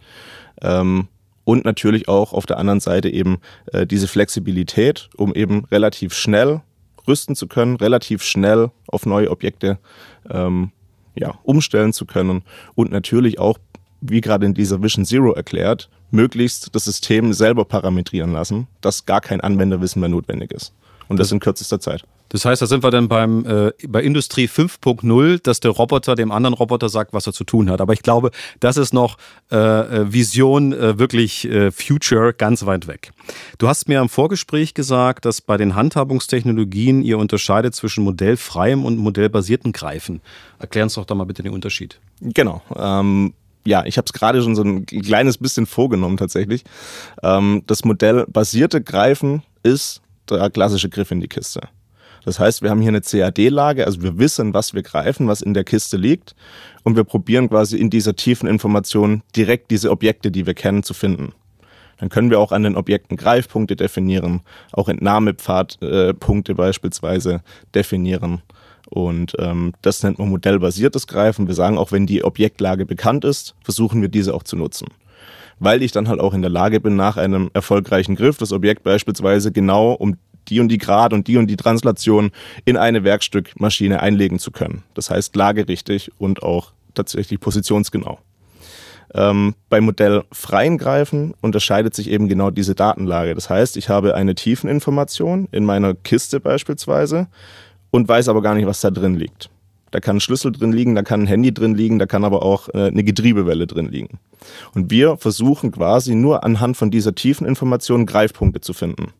Ähm, 0.60 1.08
und 1.44 1.64
natürlich 1.64 2.06
auch 2.06 2.32
auf 2.32 2.46
der 2.46 2.58
anderen 2.58 2.80
Seite 2.80 3.08
eben 3.08 3.38
äh, 3.72 3.86
diese 3.86 4.08
Flexibilität, 4.08 5.08
um 5.16 5.34
eben 5.34 5.64
relativ 5.66 6.14
schnell 6.14 6.60
rüsten 7.08 7.34
zu 7.34 7.48
können, 7.48 7.76
relativ 7.76 8.22
schnell 8.22 8.70
auf 8.86 9.06
neue 9.06 9.30
Objekte 9.30 9.78
ähm, 10.28 10.70
ja, 11.14 11.34
umstellen 11.42 11.92
zu 11.92 12.06
können 12.06 12.42
und 12.74 12.92
natürlich 12.92 13.38
auch, 13.38 13.58
wie 14.00 14.20
gerade 14.20 14.46
in 14.46 14.54
dieser 14.54 14.82
Vision 14.82 15.04
Zero 15.04 15.32
erklärt, 15.32 15.88
möglichst 16.10 16.74
das 16.74 16.84
System 16.84 17.32
selber 17.32 17.64
parametrieren 17.64 18.32
lassen, 18.32 18.66
dass 18.80 19.06
gar 19.06 19.20
kein 19.20 19.40
Anwenderwissen 19.40 20.00
mehr 20.00 20.08
notwendig 20.08 20.52
ist. 20.52 20.72
Und 21.08 21.18
das 21.18 21.32
in 21.32 21.40
kürzester 21.40 21.80
Zeit. 21.80 22.04
Das 22.30 22.44
heißt, 22.44 22.62
da 22.62 22.66
sind 22.66 22.82
wir 22.82 22.90
dann 22.90 23.08
beim, 23.08 23.44
äh, 23.44 23.72
bei 23.86 24.02
Industrie 24.02 24.46
5.0, 24.46 25.42
dass 25.42 25.60
der 25.60 25.72
Roboter 25.72 26.14
dem 26.14 26.32
anderen 26.32 26.54
Roboter 26.54 26.88
sagt, 26.88 27.12
was 27.12 27.26
er 27.26 27.32
zu 27.32 27.44
tun 27.44 27.68
hat. 27.68 27.80
Aber 27.80 27.92
ich 27.92 28.02
glaube, 28.02 28.30
das 28.60 28.76
ist 28.76 28.94
noch 28.94 29.18
äh, 29.52 29.56
äh, 29.56 30.12
Vision, 30.12 30.72
äh, 30.72 30.98
wirklich 30.98 31.46
äh, 31.46 31.70
Future, 31.70 32.32
ganz 32.32 32.64
weit 32.66 32.86
weg. 32.86 33.12
Du 33.58 33.68
hast 33.68 33.88
mir 33.88 34.00
im 34.00 34.08
Vorgespräch 34.08 34.74
gesagt, 34.74 35.24
dass 35.24 35.40
bei 35.40 35.56
den 35.56 35.74
Handhabungstechnologien 35.74 37.02
ihr 37.02 37.18
unterscheidet 37.18 37.74
zwischen 37.74 38.04
modellfreiem 38.04 38.84
und 38.84 38.96
modellbasierten 38.96 39.72
Greifen. 39.72 40.20
Erklär 40.58 40.84
uns 40.84 40.94
doch 40.94 41.04
da 41.04 41.14
mal 41.14 41.24
bitte 41.24 41.42
den 41.42 41.52
Unterschied. 41.52 42.00
Genau. 42.20 42.62
Ähm 42.76 43.34
ja, 43.66 43.84
ich 43.84 43.98
habe 43.98 44.06
es 44.06 44.12
gerade 44.12 44.42
schon 44.42 44.54
so 44.54 44.62
ein 44.62 44.86
kleines 44.86 45.36
bisschen 45.36 45.66
vorgenommen 45.66 46.16
tatsächlich. 46.16 46.64
Ähm, 47.22 47.62
das 47.66 47.84
modellbasierte 47.84 48.80
Greifen 48.80 49.42
ist 49.62 50.00
der 50.30 50.48
klassische 50.48 50.88
Griff 50.88 51.10
in 51.10 51.20
die 51.20 51.28
Kiste. 51.28 51.60
Das 52.24 52.38
heißt, 52.38 52.62
wir 52.62 52.70
haben 52.70 52.80
hier 52.80 52.88
eine 52.88 53.00
CAD-Lage, 53.00 53.86
also 53.86 54.02
wir 54.02 54.18
wissen, 54.18 54.52
was 54.52 54.74
wir 54.74 54.82
greifen, 54.82 55.26
was 55.26 55.40
in 55.40 55.54
der 55.54 55.64
Kiste 55.64 55.96
liegt 55.96 56.34
und 56.82 56.96
wir 56.96 57.04
probieren 57.04 57.48
quasi 57.48 57.78
in 57.78 57.90
dieser 57.90 58.14
tiefen 58.14 58.48
Information 58.48 59.22
direkt 59.34 59.70
diese 59.70 59.90
Objekte, 59.90 60.30
die 60.30 60.46
wir 60.46 60.54
kennen, 60.54 60.82
zu 60.82 60.94
finden. 60.94 61.32
Dann 61.98 62.08
können 62.08 62.30
wir 62.30 62.40
auch 62.40 62.52
an 62.52 62.62
den 62.62 62.76
Objekten 62.76 63.16
Greifpunkte 63.16 63.76
definieren, 63.76 64.40
auch 64.72 64.88
Entnahmepfadpunkte 64.88 66.52
äh, 66.52 66.54
beispielsweise 66.54 67.42
definieren. 67.74 68.42
Und 68.88 69.36
ähm, 69.38 69.74
das 69.82 70.02
nennt 70.02 70.18
man 70.18 70.30
modellbasiertes 70.30 71.06
Greifen. 71.06 71.46
Wir 71.46 71.54
sagen 71.54 71.78
auch, 71.78 71.92
wenn 71.92 72.06
die 72.06 72.24
Objektlage 72.24 72.86
bekannt 72.86 73.24
ist, 73.24 73.54
versuchen 73.62 74.00
wir 74.00 74.08
diese 74.08 74.34
auch 74.34 74.42
zu 74.42 74.56
nutzen. 74.56 74.88
Weil 75.58 75.82
ich 75.82 75.92
dann 75.92 76.08
halt 76.08 76.20
auch 76.20 76.32
in 76.32 76.40
der 76.40 76.50
Lage 76.50 76.80
bin, 76.80 76.96
nach 76.96 77.18
einem 77.18 77.50
erfolgreichen 77.52 78.16
Griff 78.16 78.38
das 78.38 78.50
Objekt 78.50 78.82
beispielsweise 78.82 79.52
genau 79.52 79.92
um 79.92 80.16
die 80.50 80.60
und 80.60 80.68
die 80.68 80.78
Grad 80.78 81.12
und 81.12 81.26
die 81.28 81.36
und 81.36 81.46
die 81.46 81.56
Translation 81.56 82.30
in 82.64 82.76
eine 82.76 83.04
Werkstückmaschine 83.04 84.00
einlegen 84.00 84.38
zu 84.38 84.50
können. 84.50 84.82
Das 84.94 85.10
heißt 85.10 85.34
lagerichtig 85.36 86.10
und 86.18 86.42
auch 86.42 86.72
tatsächlich 86.94 87.40
positionsgenau. 87.40 88.18
Ähm, 89.14 89.54
bei 89.68 89.80
modellfreien 89.80 90.78
Greifen 90.78 91.34
unterscheidet 91.40 91.94
sich 91.94 92.10
eben 92.10 92.28
genau 92.28 92.50
diese 92.50 92.74
Datenlage. 92.74 93.34
Das 93.34 93.50
heißt, 93.50 93.76
ich 93.76 93.88
habe 93.88 94.14
eine 94.14 94.34
Tiefeninformation 94.34 95.48
in 95.50 95.64
meiner 95.64 95.94
Kiste 95.94 96.38
beispielsweise 96.38 97.26
und 97.90 98.08
weiß 98.08 98.28
aber 98.28 98.42
gar 98.42 98.54
nicht, 98.54 98.66
was 98.66 98.80
da 98.80 98.90
drin 98.90 99.16
liegt. 99.16 99.50
Da 99.90 99.98
kann 99.98 100.16
ein 100.16 100.20
Schlüssel 100.20 100.52
drin 100.52 100.72
liegen, 100.72 100.94
da 100.94 101.02
kann 101.02 101.22
ein 101.22 101.26
Handy 101.26 101.52
drin 101.52 101.74
liegen, 101.74 101.98
da 101.98 102.06
kann 102.06 102.24
aber 102.24 102.44
auch 102.44 102.68
äh, 102.68 102.86
eine 102.86 103.02
Getriebewelle 103.02 103.66
drin 103.66 103.88
liegen. 103.90 104.20
Und 104.74 104.90
wir 104.90 105.16
versuchen 105.16 105.72
quasi 105.72 106.14
nur 106.14 106.44
anhand 106.44 106.76
von 106.76 106.92
dieser 106.92 107.14
tiefen 107.14 107.46
Information 107.46 108.06
Greifpunkte 108.06 108.60
zu 108.60 108.72
finden. 108.72 109.12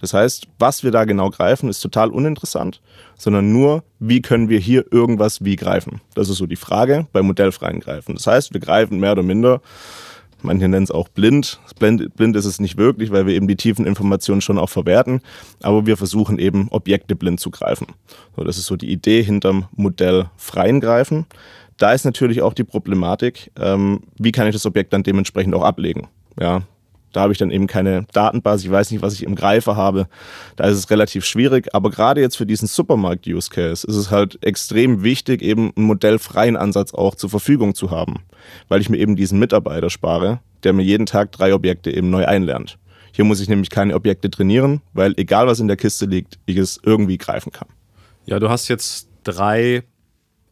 Das 0.00 0.14
heißt, 0.14 0.48
was 0.58 0.82
wir 0.82 0.90
da 0.90 1.04
genau 1.04 1.30
greifen, 1.30 1.68
ist 1.68 1.80
total 1.80 2.10
uninteressant, 2.10 2.80
sondern 3.16 3.52
nur, 3.52 3.84
wie 3.98 4.22
können 4.22 4.48
wir 4.48 4.58
hier 4.58 4.90
irgendwas 4.90 5.44
wie 5.44 5.56
greifen. 5.56 6.00
Das 6.14 6.28
ist 6.28 6.38
so 6.38 6.46
die 6.46 6.56
Frage 6.56 7.06
bei 7.12 7.22
modellfreien 7.22 7.80
Greifen. 7.80 8.14
Das 8.14 8.26
heißt, 8.26 8.52
wir 8.54 8.60
greifen 8.60 8.98
mehr 8.98 9.12
oder 9.12 9.22
minder, 9.22 9.60
manche 10.42 10.68
nennen 10.68 10.84
es 10.84 10.90
auch 10.90 11.08
blind. 11.08 11.60
blind. 11.78 12.16
Blind 12.16 12.36
ist 12.36 12.46
es 12.46 12.60
nicht 12.60 12.78
wirklich, 12.78 13.10
weil 13.10 13.26
wir 13.26 13.34
eben 13.34 13.46
die 13.46 13.56
tiefen 13.56 13.86
Informationen 13.86 14.40
schon 14.40 14.58
auch 14.58 14.70
verwerten, 14.70 15.20
aber 15.62 15.86
wir 15.86 15.96
versuchen 15.96 16.38
eben 16.38 16.68
Objekte 16.70 17.14
blind 17.14 17.40
zu 17.40 17.50
greifen. 17.50 17.88
So, 18.36 18.44
das 18.44 18.56
ist 18.56 18.66
so 18.66 18.76
die 18.76 18.90
Idee 18.90 19.22
hinterm 19.22 19.66
modellfreien 19.72 20.80
Greifen. 20.80 21.26
Da 21.76 21.92
ist 21.92 22.04
natürlich 22.04 22.42
auch 22.42 22.52
die 22.52 22.64
Problematik, 22.64 23.50
ähm, 23.58 24.00
wie 24.18 24.32
kann 24.32 24.46
ich 24.46 24.54
das 24.54 24.66
Objekt 24.66 24.92
dann 24.92 25.02
dementsprechend 25.02 25.54
auch 25.54 25.64
ablegen. 25.64 26.08
Ja, 26.38 26.62
da 27.12 27.22
habe 27.22 27.32
ich 27.32 27.38
dann 27.38 27.50
eben 27.50 27.66
keine 27.66 28.06
Datenbasis, 28.12 28.66
ich 28.66 28.70
weiß 28.70 28.90
nicht, 28.90 29.02
was 29.02 29.14
ich 29.14 29.24
im 29.24 29.34
Greifer 29.34 29.76
habe. 29.76 30.06
Da 30.56 30.64
ist 30.64 30.76
es 30.76 30.90
relativ 30.90 31.24
schwierig. 31.24 31.74
Aber 31.74 31.90
gerade 31.90 32.20
jetzt 32.20 32.36
für 32.36 32.46
diesen 32.46 32.68
Supermarkt-Use-Case 32.68 33.86
ist 33.86 33.96
es 33.96 34.10
halt 34.10 34.38
extrem 34.44 35.02
wichtig, 35.02 35.42
eben 35.42 35.72
einen 35.76 35.86
modellfreien 35.86 36.56
Ansatz 36.56 36.94
auch 36.94 37.14
zur 37.14 37.30
Verfügung 37.30 37.74
zu 37.74 37.90
haben. 37.90 38.20
Weil 38.68 38.80
ich 38.80 38.88
mir 38.88 38.98
eben 38.98 39.16
diesen 39.16 39.38
Mitarbeiter 39.38 39.90
spare, 39.90 40.40
der 40.62 40.72
mir 40.72 40.82
jeden 40.82 41.06
Tag 41.06 41.32
drei 41.32 41.52
Objekte 41.54 41.90
eben 41.90 42.10
neu 42.10 42.26
einlernt. 42.26 42.78
Hier 43.12 43.24
muss 43.24 43.40
ich 43.40 43.48
nämlich 43.48 43.70
keine 43.70 43.94
Objekte 43.94 44.30
trainieren, 44.30 44.82
weil 44.92 45.14
egal 45.16 45.46
was 45.46 45.58
in 45.58 45.68
der 45.68 45.76
Kiste 45.76 46.06
liegt, 46.06 46.38
ich 46.46 46.56
es 46.56 46.80
irgendwie 46.84 47.18
greifen 47.18 47.50
kann. 47.50 47.68
Ja, 48.26 48.38
du 48.38 48.48
hast 48.48 48.68
jetzt 48.68 49.08
drei 49.24 49.82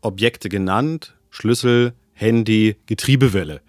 Objekte 0.01 0.49
genannt. 0.49 1.15
Schlüssel, 1.31 1.93
Handy, 2.15 2.77
Getriebewelle. 2.87 3.61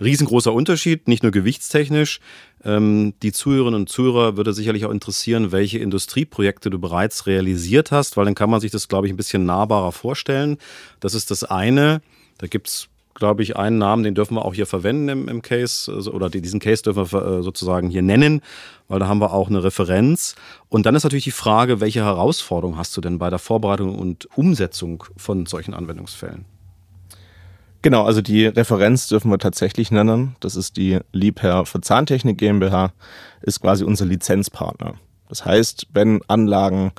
Riesengroßer 0.00 0.52
Unterschied, 0.52 1.08
nicht 1.08 1.22
nur 1.22 1.32
gewichtstechnisch. 1.32 2.20
Ähm, 2.64 3.14
die 3.22 3.32
Zuhörerinnen 3.32 3.80
und 3.80 3.88
Zuhörer 3.88 4.36
würde 4.36 4.52
sicherlich 4.52 4.84
auch 4.84 4.90
interessieren, 4.90 5.52
welche 5.52 5.78
Industrieprojekte 5.78 6.70
du 6.70 6.78
bereits 6.78 7.26
realisiert 7.26 7.92
hast, 7.92 8.16
weil 8.16 8.24
dann 8.24 8.34
kann 8.34 8.50
man 8.50 8.60
sich 8.60 8.70
das, 8.70 8.88
glaube 8.88 9.06
ich, 9.06 9.12
ein 9.12 9.16
bisschen 9.16 9.44
nahbarer 9.44 9.92
vorstellen. 9.92 10.58
Das 11.00 11.14
ist 11.14 11.30
das 11.30 11.44
eine. 11.44 12.00
Da 12.38 12.46
gibt 12.46 12.68
es, 12.68 12.88
glaube 13.14 13.42
ich, 13.42 13.56
einen 13.56 13.78
Namen, 13.78 14.02
den 14.02 14.14
dürfen 14.14 14.34
wir 14.34 14.44
auch 14.44 14.54
hier 14.54 14.66
verwenden 14.66 15.08
im, 15.08 15.28
im 15.28 15.42
Case, 15.42 15.92
also, 15.92 16.12
oder 16.12 16.28
diesen 16.28 16.60
Case 16.60 16.82
dürfen 16.82 17.12
wir 17.12 17.38
äh, 17.38 17.42
sozusagen 17.42 17.88
hier 17.88 18.02
nennen, 18.02 18.42
weil 18.88 18.98
da 18.98 19.08
haben 19.08 19.20
wir 19.20 19.32
auch 19.32 19.48
eine 19.48 19.64
Referenz. 19.64 20.34
Und 20.68 20.86
dann 20.86 20.94
ist 20.94 21.04
natürlich 21.04 21.24
die 21.24 21.30
Frage, 21.30 21.80
welche 21.80 22.04
Herausforderungen 22.04 22.78
hast 22.78 22.96
du 22.96 23.00
denn 23.00 23.18
bei 23.18 23.30
der 23.30 23.38
Vorbereitung 23.38 23.98
und 23.98 24.28
Umsetzung 24.36 25.04
von 25.16 25.46
solchen 25.46 25.72
Anwendungsfällen? 25.72 26.55
Genau, 27.86 28.02
also 28.02 28.20
die 28.20 28.46
Referenz 28.46 29.06
dürfen 29.06 29.30
wir 29.30 29.38
tatsächlich 29.38 29.92
nennen. 29.92 30.34
Das 30.40 30.56
ist 30.56 30.76
die 30.76 30.98
Liebherr 31.12 31.66
für 31.66 31.80
Zahntechnik 31.80 32.36
GmbH, 32.36 32.90
ist 33.42 33.60
quasi 33.60 33.84
unser 33.84 34.06
Lizenzpartner. 34.06 34.94
Das 35.28 35.44
heißt, 35.44 35.86
wenn 35.92 36.20
Anlagen 36.26 36.90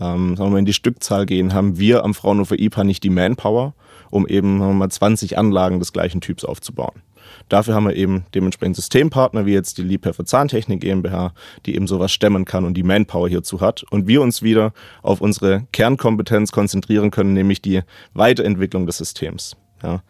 ähm, 0.00 0.36
sagen 0.36 0.48
wir 0.48 0.52
mal, 0.52 0.58
in 0.60 0.64
die 0.64 0.72
Stückzahl 0.72 1.26
gehen, 1.26 1.52
haben 1.52 1.78
wir 1.78 2.04
am 2.04 2.14
Fraunhofer 2.14 2.58
IPA 2.58 2.84
nicht 2.84 3.04
die 3.04 3.10
Manpower, 3.10 3.74
um 4.08 4.26
eben 4.26 4.60
sagen 4.60 4.70
wir 4.70 4.78
mal, 4.78 4.88
20 4.88 5.36
Anlagen 5.36 5.78
des 5.78 5.92
gleichen 5.92 6.22
Typs 6.22 6.46
aufzubauen. 6.46 7.02
Dafür 7.50 7.74
haben 7.74 7.88
wir 7.88 7.94
eben 7.94 8.24
dementsprechend 8.34 8.76
Systempartner, 8.76 9.44
wie 9.44 9.52
jetzt 9.52 9.76
die 9.76 9.82
Liebherr 9.82 10.14
für 10.14 10.24
Zahntechnik 10.24 10.80
GmbH, 10.80 11.34
die 11.66 11.74
eben 11.74 11.86
sowas 11.86 12.12
stemmen 12.12 12.46
kann 12.46 12.64
und 12.64 12.78
die 12.78 12.82
Manpower 12.82 13.28
hierzu 13.28 13.60
hat. 13.60 13.84
Und 13.90 14.08
wir 14.08 14.22
uns 14.22 14.40
wieder 14.40 14.72
auf 15.02 15.20
unsere 15.20 15.66
Kernkompetenz 15.72 16.50
konzentrieren 16.50 17.10
können, 17.10 17.34
nämlich 17.34 17.60
die 17.60 17.82
Weiterentwicklung 18.14 18.86
des 18.86 18.96
Systems. 18.96 19.54
Ja. 19.82 20.02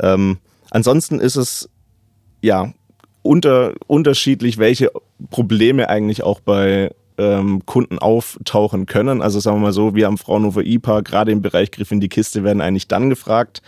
Ähm, 0.00 0.38
ansonsten 0.70 1.20
ist 1.20 1.36
es 1.36 1.68
ja 2.42 2.72
unter, 3.22 3.74
unterschiedlich, 3.86 4.58
welche 4.58 4.90
Probleme 5.30 5.88
eigentlich 5.88 6.22
auch 6.22 6.40
bei 6.40 6.90
ähm, 7.16 7.64
Kunden 7.64 7.98
auftauchen 7.98 8.86
können. 8.86 9.22
Also 9.22 9.40
sagen 9.40 9.56
wir 9.58 9.62
mal 9.62 9.72
so, 9.72 9.94
wir 9.94 10.08
am 10.08 10.18
Fraunhofer 10.18 10.62
IPA, 10.62 11.00
gerade 11.00 11.32
im 11.32 11.42
Bereich 11.42 11.70
Griff 11.70 11.90
in 11.90 12.00
die 12.00 12.08
Kiste, 12.08 12.44
werden 12.44 12.60
eigentlich 12.60 12.88
dann 12.88 13.10
gefragt, 13.10 13.62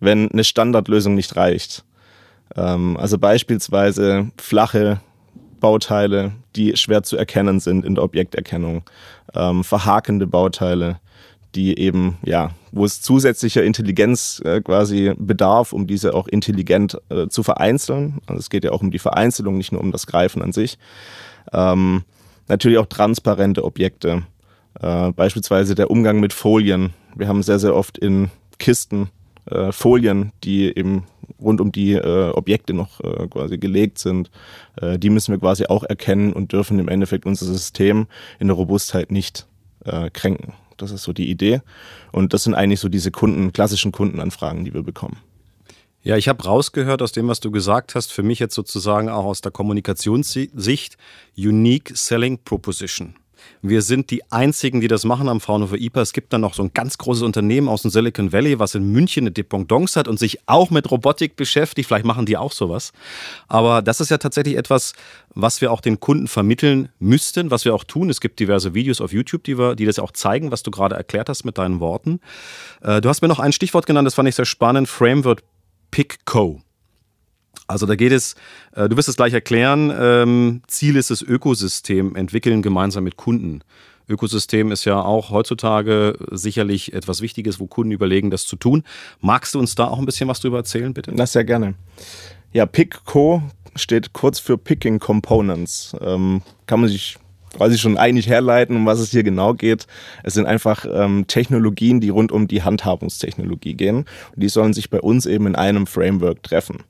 wenn 0.00 0.30
eine 0.30 0.44
Standardlösung 0.44 1.14
nicht 1.14 1.34
reicht. 1.36 1.84
Ähm, 2.56 2.96
also 2.96 3.18
beispielsweise 3.18 4.30
flache 4.38 5.00
Bauteile, 5.60 6.32
die 6.56 6.76
schwer 6.76 7.02
zu 7.02 7.16
erkennen 7.16 7.58
sind 7.58 7.84
in 7.84 7.94
der 7.94 8.04
Objekterkennung, 8.04 8.82
ähm, 9.34 9.64
verhakende 9.64 10.26
Bauteile, 10.26 11.00
die 11.54 11.78
eben, 11.78 12.18
ja, 12.24 12.50
wo 12.72 12.84
es 12.84 13.00
zusätzlicher 13.00 13.62
Intelligenz 13.62 14.42
äh, 14.44 14.60
quasi 14.60 15.12
bedarf, 15.16 15.72
um 15.72 15.86
diese 15.86 16.14
auch 16.14 16.26
intelligent 16.26 16.98
äh, 17.08 17.28
zu 17.28 17.42
vereinzeln. 17.42 18.20
Also 18.26 18.40
es 18.40 18.50
geht 18.50 18.64
ja 18.64 18.72
auch 18.72 18.82
um 18.82 18.90
die 18.90 18.98
Vereinzelung, 18.98 19.56
nicht 19.56 19.72
nur 19.72 19.80
um 19.80 19.92
das 19.92 20.06
Greifen 20.06 20.42
an 20.42 20.52
sich. 20.52 20.78
Ähm, 21.52 22.02
natürlich 22.48 22.78
auch 22.78 22.86
transparente 22.86 23.64
Objekte, 23.64 24.22
äh, 24.80 25.12
beispielsweise 25.12 25.74
der 25.74 25.90
Umgang 25.90 26.20
mit 26.20 26.32
Folien. 26.32 26.92
Wir 27.14 27.28
haben 27.28 27.42
sehr, 27.42 27.58
sehr 27.58 27.76
oft 27.76 27.98
in 27.98 28.30
Kisten 28.58 29.10
äh, 29.50 29.72
Folien, 29.72 30.32
die 30.42 30.76
eben 30.76 31.04
rund 31.40 31.60
um 31.60 31.72
die 31.72 31.92
äh, 31.92 32.30
Objekte 32.30 32.74
noch 32.74 33.00
äh, 33.00 33.28
quasi 33.28 33.58
gelegt 33.58 33.98
sind. 33.98 34.30
Äh, 34.80 34.98
die 34.98 35.10
müssen 35.10 35.32
wir 35.32 35.38
quasi 35.38 35.66
auch 35.66 35.84
erkennen 35.84 36.32
und 36.32 36.52
dürfen 36.52 36.78
im 36.78 36.88
Endeffekt 36.88 37.26
unser 37.26 37.46
System 37.46 38.06
in 38.38 38.48
der 38.48 38.56
Robustheit 38.56 39.10
nicht 39.12 39.46
äh, 39.84 40.10
kränken. 40.10 40.54
Das 40.76 40.90
ist 40.90 41.02
so 41.02 41.12
die 41.12 41.30
Idee. 41.30 41.60
Und 42.12 42.32
das 42.32 42.44
sind 42.44 42.54
eigentlich 42.54 42.80
so 42.80 42.88
diese 42.88 43.10
Kunden, 43.10 43.52
klassischen 43.52 43.92
Kundenanfragen, 43.92 44.64
die 44.64 44.74
wir 44.74 44.82
bekommen. 44.82 45.18
Ja, 46.02 46.18
ich 46.18 46.28
habe 46.28 46.44
rausgehört 46.44 47.00
aus 47.00 47.12
dem, 47.12 47.28
was 47.28 47.40
du 47.40 47.50
gesagt 47.50 47.94
hast, 47.94 48.12
für 48.12 48.22
mich 48.22 48.38
jetzt 48.38 48.54
sozusagen 48.54 49.08
auch 49.08 49.24
aus 49.24 49.40
der 49.40 49.52
Kommunikationssicht, 49.52 50.98
Unique 51.36 51.92
Selling 51.96 52.38
Proposition. 52.44 53.16
Wir 53.62 53.82
sind 53.82 54.10
die 54.10 54.30
einzigen, 54.30 54.80
die 54.80 54.88
das 54.88 55.04
machen 55.04 55.28
am 55.28 55.40
Fraunhofer 55.40 55.76
IPA. 55.76 56.02
Es 56.02 56.12
gibt 56.12 56.32
dann 56.32 56.42
noch 56.42 56.54
so 56.54 56.62
ein 56.62 56.72
ganz 56.74 56.98
großes 56.98 57.22
Unternehmen 57.22 57.68
aus 57.68 57.82
dem 57.82 57.90
Silicon 57.90 58.32
Valley, 58.32 58.58
was 58.58 58.74
in 58.74 58.92
München 58.92 59.24
eine 59.24 59.30
Dependance 59.30 59.98
hat 59.98 60.06
und 60.06 60.18
sich 60.18 60.40
auch 60.46 60.70
mit 60.70 60.90
Robotik 60.90 61.36
beschäftigt. 61.36 61.88
Vielleicht 61.88 62.04
machen 62.04 62.26
die 62.26 62.36
auch 62.36 62.52
sowas. 62.52 62.92
Aber 63.48 63.80
das 63.80 64.00
ist 64.00 64.10
ja 64.10 64.18
tatsächlich 64.18 64.56
etwas, 64.56 64.92
was 65.34 65.60
wir 65.60 65.72
auch 65.72 65.80
den 65.80 66.00
Kunden 66.00 66.28
vermitteln 66.28 66.90
müssten, 66.98 67.50
was 67.50 67.64
wir 67.64 67.74
auch 67.74 67.84
tun. 67.84 68.10
Es 68.10 68.20
gibt 68.20 68.40
diverse 68.40 68.74
Videos 68.74 69.00
auf 69.00 69.12
YouTube, 69.12 69.44
die, 69.44 69.58
wir, 69.58 69.76
die 69.76 69.86
das 69.86 69.98
auch 69.98 70.12
zeigen, 70.12 70.50
was 70.50 70.62
du 70.62 70.70
gerade 70.70 70.94
erklärt 70.94 71.28
hast 71.28 71.44
mit 71.44 71.58
deinen 71.58 71.80
Worten. 71.80 72.20
Äh, 72.82 73.00
du 73.00 73.08
hast 73.08 73.22
mir 73.22 73.28
noch 73.28 73.40
ein 73.40 73.52
Stichwort 73.52 73.86
genannt, 73.86 74.06
das 74.06 74.14
fand 74.14 74.28
ich 74.28 74.34
sehr 74.34 74.44
spannend. 74.44 74.88
Framework 74.88 75.42
PICCO. 75.90 76.63
Also 77.66 77.86
da 77.86 77.96
geht 77.96 78.12
es, 78.12 78.34
äh, 78.74 78.88
du 78.88 78.96
wirst 78.96 79.08
es 79.08 79.16
gleich 79.16 79.32
erklären, 79.32 79.92
ähm, 79.98 80.62
Ziel 80.66 80.96
ist 80.96 81.10
das 81.10 81.22
Ökosystem 81.22 82.14
entwickeln 82.16 82.62
gemeinsam 82.62 83.04
mit 83.04 83.16
Kunden. 83.16 83.62
Ökosystem 84.08 84.70
ist 84.70 84.84
ja 84.84 85.00
auch 85.00 85.30
heutzutage 85.30 86.18
sicherlich 86.30 86.92
etwas 86.92 87.22
Wichtiges, 87.22 87.58
wo 87.58 87.66
Kunden 87.66 87.92
überlegen, 87.92 88.30
das 88.30 88.46
zu 88.46 88.56
tun. 88.56 88.82
Magst 89.20 89.54
du 89.54 89.58
uns 89.58 89.74
da 89.74 89.88
auch 89.88 89.98
ein 89.98 90.04
bisschen 90.04 90.28
was 90.28 90.40
drüber 90.40 90.58
erzählen, 90.58 90.92
bitte? 90.92 91.12
Na, 91.14 91.26
sehr 91.26 91.44
gerne. 91.44 91.74
Ja, 92.52 92.66
PICCO 92.66 93.42
steht 93.76 94.12
kurz 94.12 94.38
für 94.38 94.58
Picking 94.58 94.98
Components. 94.98 95.96
Ähm, 96.02 96.42
kann 96.66 96.80
man 96.80 96.90
sich 96.90 97.16
quasi 97.56 97.78
schon 97.78 97.96
eigentlich 97.96 98.28
herleiten, 98.28 98.76
um 98.76 98.86
was 98.86 98.98
es 98.98 99.10
hier 99.10 99.22
genau 99.22 99.54
geht. 99.54 99.86
Es 100.22 100.34
sind 100.34 100.46
einfach 100.46 100.84
ähm, 100.90 101.26
Technologien, 101.26 102.00
die 102.00 102.10
rund 102.10 102.30
um 102.30 102.46
die 102.46 102.62
Handhabungstechnologie 102.62 103.74
gehen. 103.74 104.04
Und 104.34 104.42
die 104.42 104.48
sollen 104.48 104.74
sich 104.74 104.90
bei 104.90 105.00
uns 105.00 105.24
eben 105.24 105.46
in 105.46 105.56
einem 105.56 105.86
Framework 105.86 106.42
treffen. 106.42 106.82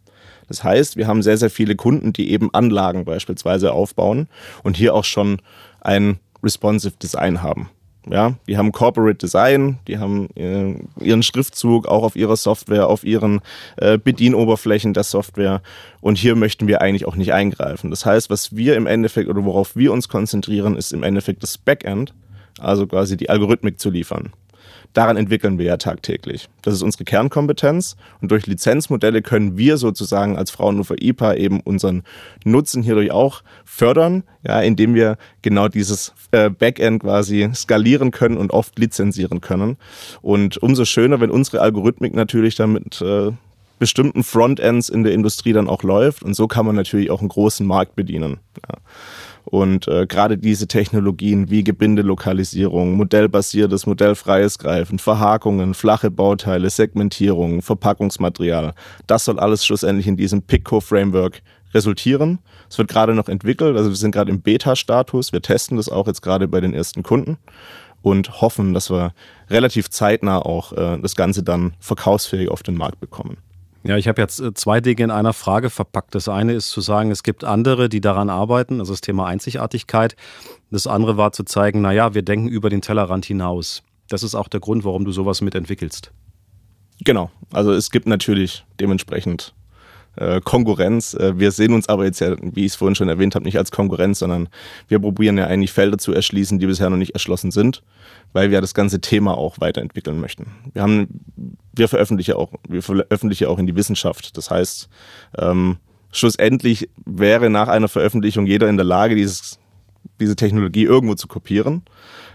Das 0.49 0.65
heißt, 0.65 0.97
wir 0.97 1.07
haben 1.07 1.23
sehr, 1.23 1.39
sehr 1.39 1.51
viele 1.51 1.77
Kunden, 1.77 2.13
die 2.13 2.31
eben 2.31 2.53
Anlagen 2.53 3.05
beispielsweise 3.05 3.73
aufbauen 3.73 4.29
und 4.63 4.77
hier 4.77 4.95
auch 4.95 5.05
schon 5.05 5.41
ein 5.81 6.19
responsive 6.43 6.95
Design 7.01 7.43
haben. 7.43 7.71
Ja, 8.11 8.35
die 8.47 8.59
haben 8.59 8.71
Corporate 8.71 9.17
Design, 9.17 9.79
die 9.89 9.97
haben 9.99 10.29
äh, 10.37 10.75
ihren 11.03 11.23
Schriftzug 11.23 11.87
auch 11.87 12.03
auf 12.03 12.17
ihrer 12.17 12.37
Software, 12.37 12.89
auf 12.89 13.03
ihren 13.03 13.41
äh, 13.77 13.97
Bedienoberflächen 13.97 14.93
der 14.93 15.05
Software. 15.05 15.63
Und 16.03 16.19
hier 16.19 16.37
möchten 16.37 16.67
wir 16.67 16.83
eigentlich 16.83 17.07
auch 17.07 17.17
nicht 17.17 17.33
eingreifen. 17.33 17.89
Das 17.89 18.05
heißt, 18.05 18.29
was 18.29 18.55
wir 18.55 18.77
im 18.77 18.87
Endeffekt 18.87 19.31
oder 19.31 19.45
worauf 19.47 19.75
wir 19.75 19.91
uns 19.91 20.11
konzentrieren, 20.11 20.77
ist 20.77 20.93
im 20.93 21.03
Endeffekt 21.03 21.43
das 21.43 21.57
Backend, 21.57 22.13
also 22.59 22.87
quasi 22.87 23.17
die 23.17 23.31
Algorithmik 23.31 23.81
zu 23.81 23.89
liefern 23.89 24.33
daran 24.95 25.17
entwickeln 25.17 25.59
wir 25.59 25.67
ja 25.67 25.77
tagtäglich. 25.77 26.49
Das 26.63 26.73
ist 26.73 26.83
unsere 26.83 27.05
Kernkompetenz 27.05 27.97
und 28.23 28.31
durch 28.31 28.47
Lizenzmodelle 28.47 29.21
können 29.21 29.59
wir 29.59 29.77
sozusagen 29.77 30.39
als 30.39 30.51
Fraunhofer 30.51 30.95
IPA 31.01 31.35
eben 31.35 31.61
unseren 31.61 32.05
Nutzen 32.45 32.83
hierdurch 32.83 33.11
auch 33.11 33.43
fördern, 33.65 34.23
ja, 34.47 34.61
indem 34.61 34.95
wir 34.95 35.19
genau 35.43 35.69
dieses 35.69 36.15
äh, 36.31 36.49
Backend 36.49 37.03
quasi 37.03 37.51
skalieren 37.55 38.11
können 38.11 38.37
und 38.37 38.53
oft 38.53 38.79
lizenzieren 38.79 39.41
können. 39.41 39.77
Und 40.23 40.63
umso 40.63 40.85
schöner, 40.85 41.21
wenn 41.21 41.31
unsere 41.31 41.61
Algorithmik 41.61 42.15
natürlich 42.15 42.55
damit 42.55 43.03
äh, 43.03 43.33
bestimmten 43.79 44.23
Frontends 44.23 44.89
in 44.89 45.03
der 45.03 45.13
Industrie 45.13 45.53
dann 45.53 45.69
auch 45.69 45.83
läuft. 45.83 46.23
Und 46.23 46.35
so 46.35 46.47
kann 46.47 46.65
man 46.65 46.77
natürlich 46.77 47.11
auch 47.11 47.21
einen 47.21 47.29
großen 47.29 47.67
Markt 47.67 47.97
bedienen. 47.97 48.39
Ja. 48.69 48.79
Und 49.45 49.89
äh, 49.89 50.07
gerade 50.07 50.39
diese 50.39 50.67
Technologien 50.67 51.51
wie 51.51 51.65
Gebindelokalisierung, 51.65 52.95
modellbasiertes, 52.95 53.87
modellfreies 53.87 54.59
Greifen, 54.59 54.99
Verhakungen, 54.99 55.75
flache 55.75 56.11
Bauteile, 56.11 56.71
Segmentierung, 56.71 57.61
Verpackungsmaterial, 57.61 58.73
das 59.07 59.27
soll 59.27 59.39
alles 59.39 59.65
schlussendlich 59.65 60.07
in 60.07 60.17
diesem 60.17 60.43
Pico-Framework 60.43 61.43
resultieren. 61.75 62.39
Es 62.71 62.79
wird 62.79 62.89
gerade 62.89 63.15
noch 63.15 63.29
entwickelt, 63.29 63.77
also 63.77 63.91
wir 63.91 63.97
sind 63.97 64.13
gerade 64.13 64.31
im 64.31 64.41
Beta-Status. 64.41 65.33
Wir 65.33 65.43
testen 65.43 65.77
das 65.77 65.89
auch 65.89 66.07
jetzt 66.07 66.23
gerade 66.23 66.49
bei 66.49 66.61
den 66.61 66.73
ersten 66.73 67.03
Kunden 67.03 67.37
und 68.01 68.41
hoffen, 68.41 68.75
dass 68.75 68.91
wir 68.91 69.13
relativ 69.51 69.91
zeitnah 69.91 70.39
auch 70.39 70.73
äh, 70.73 70.99
das 71.01 71.17
Ganze 71.17 71.43
dann 71.43 71.75
verkaufsfähig 71.81 72.49
auf 72.49 72.63
den 72.63 72.77
Markt 72.77 73.01
bekommen. 73.01 73.39
Ja, 73.87 73.99
ich 73.99 74.09
habe 74.09 74.21
jetzt 74.21 74.41
äh, 74.41 74.55
zwei 74.55 74.81
Dinge 74.81 75.05
in 75.05 75.11
einer 75.11 75.35
Frage 75.35 75.69
verpackt. 75.69 76.15
Das 76.15 76.29
eine 76.29 76.55
ist 76.55 76.71
zu 76.71 76.81
sagen, 76.81 77.11
es 77.11 77.23
gibt 77.23 77.45
andere, 77.45 77.89
die 77.89 78.01
daran 78.01 78.31
arbeiten, 78.31 78.81
also 78.81 78.93
das 78.93 79.03
Thema 79.03 79.27
Einzigartigkeit. 79.27 80.17
Das 80.71 80.87
andere 80.87 81.19
war 81.19 81.33
zu 81.33 81.45
zeigen, 81.45 81.83
naja, 81.83 82.15
wir 82.15 82.23
denken 82.23 82.49
über 82.49 82.71
den 82.71 82.81
Tellerrand 82.81 83.27
hinaus. 83.27 83.83
Das 84.09 84.23
ist 84.23 84.35
auch 84.35 84.49
der 84.49 84.61
Grund, 84.61 84.85
warum 84.85 85.05
du 85.05 85.13
sowas 85.13 85.43
mitentwickelst. 85.43 86.13
Genau, 87.05 87.31
also 87.53 87.73
es 87.73 87.91
gibt 87.91 88.07
natürlich 88.07 88.65
dementsprechend 88.81 89.55
äh, 90.17 90.41
Konkurrenz. 90.41 91.15
Äh, 91.15 91.39
wir 91.39 91.51
sehen 91.51 91.73
uns 91.73 91.89
aber 91.89 92.05
jetzt 92.05 92.21
ja, 92.21 92.37
wie 92.41 92.65
ich 92.65 92.73
es 92.73 92.77
vorhin 92.77 92.95
schon 92.95 93.09
erwähnt 93.09 93.35
habe, 93.35 93.45
nicht 93.45 93.59
als 93.59 93.71
Konkurrenz, 93.71 94.21
sondern 94.21 94.49
wir 94.89 94.99
probieren 94.99 95.39
ja 95.39 95.47
eigentlich 95.47 95.73
Felder 95.73 95.99
zu 95.99 96.13
erschließen, 96.13 96.59
die 96.59 96.67
bisher 96.67 96.91
noch 96.91 96.97
nicht 96.97 97.15
erschlossen 97.15 97.51
sind, 97.51 97.83
weil 98.33 98.51
wir 98.51 98.61
das 98.61 98.75
ganze 98.75 99.01
Thema 99.01 99.37
auch 99.37 99.61
weiterentwickeln 99.61 100.21
möchten. 100.21 100.47
Wir 100.73 100.83
haben, 100.83 101.09
wir 101.73 101.89
veröffentlichen 101.89 102.35
auch, 102.35 102.53
wir 102.69 102.83
veröffentlichen 102.83 103.47
auch 103.47 103.59
in 103.59 103.67
die 103.67 103.77
Wissenschaft. 103.77 104.37
Das 104.37 104.51
heißt, 104.51 104.89
ähm, 105.39 105.79
schlussendlich 106.13 106.89
wäre 107.05 107.51
nach 107.51 107.69
einer 107.69 107.89
Veröffentlichung 107.89 108.47
jeder 108.47 108.69
in 108.69 108.77
der 108.77 108.87
Lage, 108.87 109.15
dieses, 109.15 109.59
diese 110.21 110.37
Technologie 110.37 110.85
irgendwo 110.85 111.15
zu 111.15 111.29
kopieren. 111.29 111.83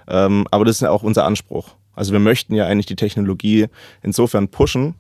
Ähm, 0.08 0.48
aber 0.52 0.66
das 0.66 0.78
ist 0.78 0.82
ja 0.82 0.92
auch 0.92 1.04
unser 1.04 1.26
Anspruch. 1.26 1.76
Also 2.00 2.14
wir 2.14 2.22
möchten 2.22 2.56
ja 2.56 2.66
eigentlich 2.66 2.86
die 2.86 2.96
Technologie 2.96 3.68
insofern 4.02 4.48
pushen. 4.48 4.96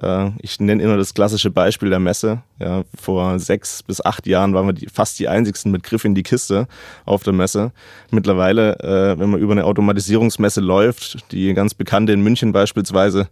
Äh, 0.00 0.30
ich 0.40 0.60
nenne 0.60 0.84
immer 0.84 0.96
das 0.96 1.12
klassische 1.12 1.50
Beispiel 1.50 1.90
der 1.90 1.98
Messe. 1.98 2.42
Ja, 2.60 2.84
vor 2.94 3.40
sechs 3.40 3.82
bis 3.82 4.00
acht 4.00 4.28
Jahren 4.28 4.54
waren 4.54 4.66
wir 4.68 4.72
die, 4.72 4.86
fast 4.86 5.18
die 5.18 5.26
einzigsten 5.26 5.72
mit 5.72 5.82
Griff 5.82 6.04
in 6.04 6.14
die 6.14 6.22
Kiste 6.22 6.68
auf 7.06 7.24
der 7.24 7.32
Messe. 7.32 7.72
Mittlerweile, 8.12 8.78
äh, 8.78 9.18
wenn 9.18 9.30
man 9.30 9.40
über 9.40 9.50
eine 9.50 9.64
Automatisierungsmesse 9.64 10.60
läuft, 10.60 11.32
die 11.32 11.52
ganz 11.54 11.74
bekannte 11.74 12.12
in 12.12 12.20
München 12.20 12.52
beispielsweise, 12.52 13.26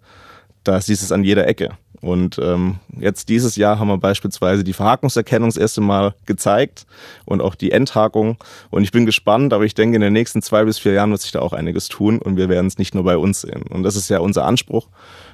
da 0.64 0.80
siehst 0.80 1.02
du 1.02 1.06
es 1.06 1.12
an 1.12 1.24
jeder 1.24 1.46
Ecke. 1.46 1.70
Und 2.02 2.38
ähm, 2.38 2.80
jetzt 2.98 3.28
dieses 3.28 3.54
Jahr 3.54 3.78
haben 3.78 3.86
wir 3.86 3.96
beispielsweise 3.96 4.64
die 4.64 4.72
Verhakungserkennung 4.72 5.50
das 5.50 5.56
erste 5.56 5.80
Mal 5.80 6.14
gezeigt 6.26 6.84
und 7.24 7.40
auch 7.40 7.54
die 7.54 7.70
Endhakung. 7.70 8.38
Und 8.70 8.82
ich 8.82 8.90
bin 8.90 9.06
gespannt, 9.06 9.52
aber 9.52 9.64
ich 9.64 9.74
denke, 9.74 9.94
in 9.94 10.02
den 10.02 10.12
nächsten 10.12 10.42
zwei 10.42 10.64
bis 10.64 10.80
vier 10.80 10.94
Jahren 10.94 11.12
wird 11.12 11.20
sich 11.20 11.30
da 11.30 11.38
auch 11.38 11.52
einiges 11.52 11.86
tun 11.86 12.18
und 12.18 12.36
wir 12.36 12.48
werden 12.48 12.66
es 12.66 12.76
nicht 12.76 12.94
nur 12.94 13.04
bei 13.04 13.16
uns 13.16 13.42
sehen. 13.42 13.62
Und 13.62 13.84
das 13.84 13.94
ist 13.94 14.10
ja 14.10 14.18
unser 14.18 14.44
Anspruch 14.44 14.88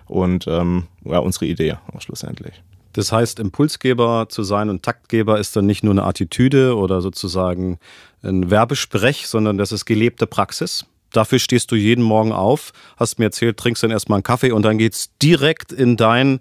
und 0.07 0.47
ähm, 0.47 0.85
ja, 1.05 1.19
unsere 1.21 1.47
Idee 1.47 1.77
auch 1.95 2.03
schlussendlich. 2.03 2.63
Das 2.93 3.13
heißt, 3.13 3.39
Impulsgeber 3.39 4.27
zu 4.29 4.43
sein 4.43 4.69
und 4.69 4.83
Taktgeber 4.83 5.39
ist 5.39 5.57
dann 5.57 5.67
nicht 5.67 5.85
nur 5.85 5.93
eine 5.93 6.05
Attitüde 6.05 6.77
oder 6.77 7.01
sozusagen 7.01 7.79
ein 8.23 8.51
Werbesprech, 8.51 9.27
sondern 9.27 9.57
das 9.57 9.73
ist 9.73 9.87
gelebte 9.87 10.27
Praxis. 10.27 10.85
Dafür 11.13 11.39
stehst 11.39 11.71
du 11.71 11.77
jeden 11.77 12.05
Morgen 12.05 12.33
auf, 12.33 12.73
hast 12.97 13.19
mir 13.19 13.27
erzählt, 13.27 13.57
trinkst 13.57 13.83
dann 13.83 13.91
erstmal 13.91 14.19
einen 14.19 14.23
Kaffee 14.23 14.53
und 14.53 14.63
dann 14.63 14.79
geht's 14.79 15.11
direkt 15.23 15.73
in 15.73 15.97
dein, 15.97 16.41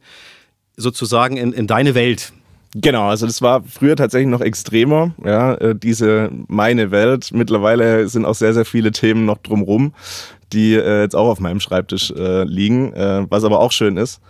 sozusagen 0.76 1.38
in, 1.38 1.54
in 1.54 1.68
deine 1.68 1.96
Welt. 1.96 2.34
Genau, 2.76 3.08
also 3.08 3.26
das 3.26 3.42
war 3.42 3.64
früher 3.64 3.96
tatsächlich 3.96 4.30
noch 4.30 4.42
extremer, 4.42 5.14
ja, 5.24 5.54
äh, 5.56 5.76
diese 5.76 6.30
meine 6.48 6.92
Welt. 6.92 7.30
Mittlerweile 7.34 8.10
sind 8.10 8.26
auch 8.26 8.36
sehr, 8.36 8.54
sehr 8.54 8.66
viele 8.66 8.92
Themen 8.92 9.26
noch 9.26 9.38
drumrum, 9.38 9.94
die 10.54 10.76
äh, 10.76 11.02
jetzt 11.02 11.16
auch 11.16 11.30
auf 11.30 11.40
meinem 11.40 11.60
Schreibtisch 11.60 12.12
äh, 12.12 12.44
liegen, 12.44 12.92
was 13.30 13.44
aber 13.46 13.60
auch 13.60 13.72
schön 13.72 13.98
ist. 13.98 14.22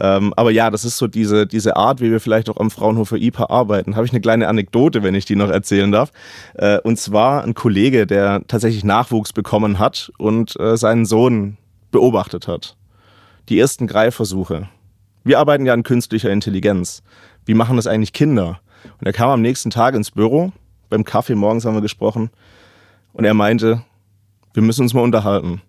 Ähm, 0.00 0.32
aber 0.36 0.50
ja, 0.50 0.70
das 0.70 0.84
ist 0.84 0.96
so 0.96 1.06
diese, 1.06 1.46
diese 1.46 1.76
Art, 1.76 2.00
wie 2.00 2.10
wir 2.10 2.20
vielleicht 2.20 2.48
auch 2.48 2.58
am 2.58 2.70
Fraunhofer 2.70 3.16
IPA 3.16 3.46
arbeiten. 3.50 3.96
Habe 3.96 4.06
ich 4.06 4.12
eine 4.12 4.20
kleine 4.20 4.48
Anekdote, 4.48 5.02
wenn 5.02 5.14
ich 5.14 5.24
die 5.24 5.36
noch 5.36 5.50
erzählen 5.50 5.90
darf. 5.90 6.12
Äh, 6.54 6.78
und 6.80 6.98
zwar 6.98 7.42
ein 7.42 7.54
Kollege, 7.54 8.06
der 8.06 8.42
tatsächlich 8.46 8.84
Nachwuchs 8.84 9.32
bekommen 9.32 9.78
hat 9.78 10.12
und 10.18 10.58
äh, 10.60 10.76
seinen 10.76 11.04
Sohn 11.04 11.56
beobachtet 11.90 12.46
hat. 12.48 12.76
Die 13.48 13.58
ersten 13.58 13.86
Greifversuche. 13.86 14.68
Wir 15.24 15.38
arbeiten 15.38 15.66
ja 15.66 15.72
an 15.72 15.82
künstlicher 15.82 16.30
Intelligenz. 16.30 17.02
Wie 17.44 17.54
machen 17.54 17.76
das 17.76 17.86
eigentlich 17.86 18.12
Kinder? 18.12 18.60
Und 19.00 19.06
er 19.06 19.12
kam 19.12 19.30
am 19.30 19.42
nächsten 19.42 19.70
Tag 19.70 19.94
ins 19.94 20.10
Büro. 20.10 20.52
Beim 20.90 21.04
Kaffee 21.04 21.34
morgens 21.34 21.64
haben 21.64 21.74
wir 21.74 21.80
gesprochen. 21.80 22.30
Und 23.12 23.24
er 23.24 23.34
meinte, 23.34 23.82
wir 24.54 24.62
müssen 24.62 24.82
uns 24.82 24.94
mal 24.94 25.02
unterhalten. 25.02 25.60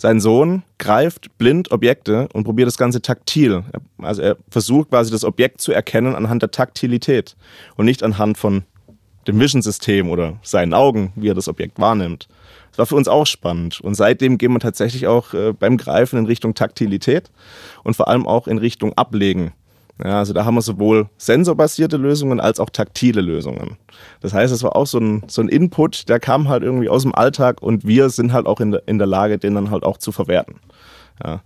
Sein 0.00 0.18
Sohn 0.18 0.62
greift 0.78 1.36
blind 1.36 1.72
Objekte 1.72 2.26
und 2.32 2.44
probiert 2.44 2.66
das 2.66 2.78
Ganze 2.78 3.02
taktil. 3.02 3.64
Also 3.98 4.22
er 4.22 4.38
versucht 4.48 4.88
quasi 4.88 5.10
das 5.10 5.24
Objekt 5.24 5.60
zu 5.60 5.72
erkennen 5.72 6.14
anhand 6.14 6.40
der 6.40 6.50
Taktilität 6.50 7.36
und 7.76 7.84
nicht 7.84 8.02
anhand 8.02 8.38
von 8.38 8.62
dem 9.28 9.38
Vision-System 9.38 10.08
oder 10.08 10.38
seinen 10.40 10.72
Augen, 10.72 11.12
wie 11.16 11.28
er 11.28 11.34
das 11.34 11.48
Objekt 11.48 11.78
wahrnimmt. 11.78 12.28
Das 12.70 12.78
war 12.78 12.86
für 12.86 12.96
uns 12.96 13.08
auch 13.08 13.26
spannend. 13.26 13.82
Und 13.82 13.94
seitdem 13.94 14.38
gehen 14.38 14.54
wir 14.54 14.60
tatsächlich 14.60 15.06
auch 15.06 15.34
äh, 15.34 15.52
beim 15.52 15.76
Greifen 15.76 16.18
in 16.18 16.24
Richtung 16.24 16.54
Taktilität 16.54 17.30
und 17.84 17.94
vor 17.94 18.08
allem 18.08 18.26
auch 18.26 18.46
in 18.46 18.56
Richtung 18.56 18.94
Ablegen. 18.94 19.52
Ja, 20.02 20.18
also 20.18 20.32
da 20.32 20.44
haben 20.44 20.54
wir 20.54 20.62
sowohl 20.62 21.08
sensorbasierte 21.18 21.96
Lösungen 21.96 22.40
als 22.40 22.58
auch 22.58 22.70
taktile 22.70 23.20
Lösungen. 23.20 23.76
Das 24.20 24.32
heißt, 24.32 24.52
es 24.52 24.62
war 24.62 24.74
auch 24.74 24.86
so 24.86 24.98
ein, 24.98 25.24
so 25.26 25.42
ein 25.42 25.48
Input, 25.48 26.08
der 26.08 26.20
kam 26.20 26.48
halt 26.48 26.62
irgendwie 26.62 26.88
aus 26.88 27.02
dem 27.02 27.14
Alltag 27.14 27.62
und 27.62 27.86
wir 27.86 28.08
sind 28.08 28.32
halt 28.32 28.46
auch 28.46 28.60
in 28.60 28.70
der, 28.70 28.82
in 28.86 28.98
der 28.98 29.06
Lage, 29.06 29.38
den 29.38 29.54
dann 29.54 29.70
halt 29.70 29.82
auch 29.82 29.98
zu 29.98 30.10
verwerten. 30.10 30.56
Ja, 31.22 31.42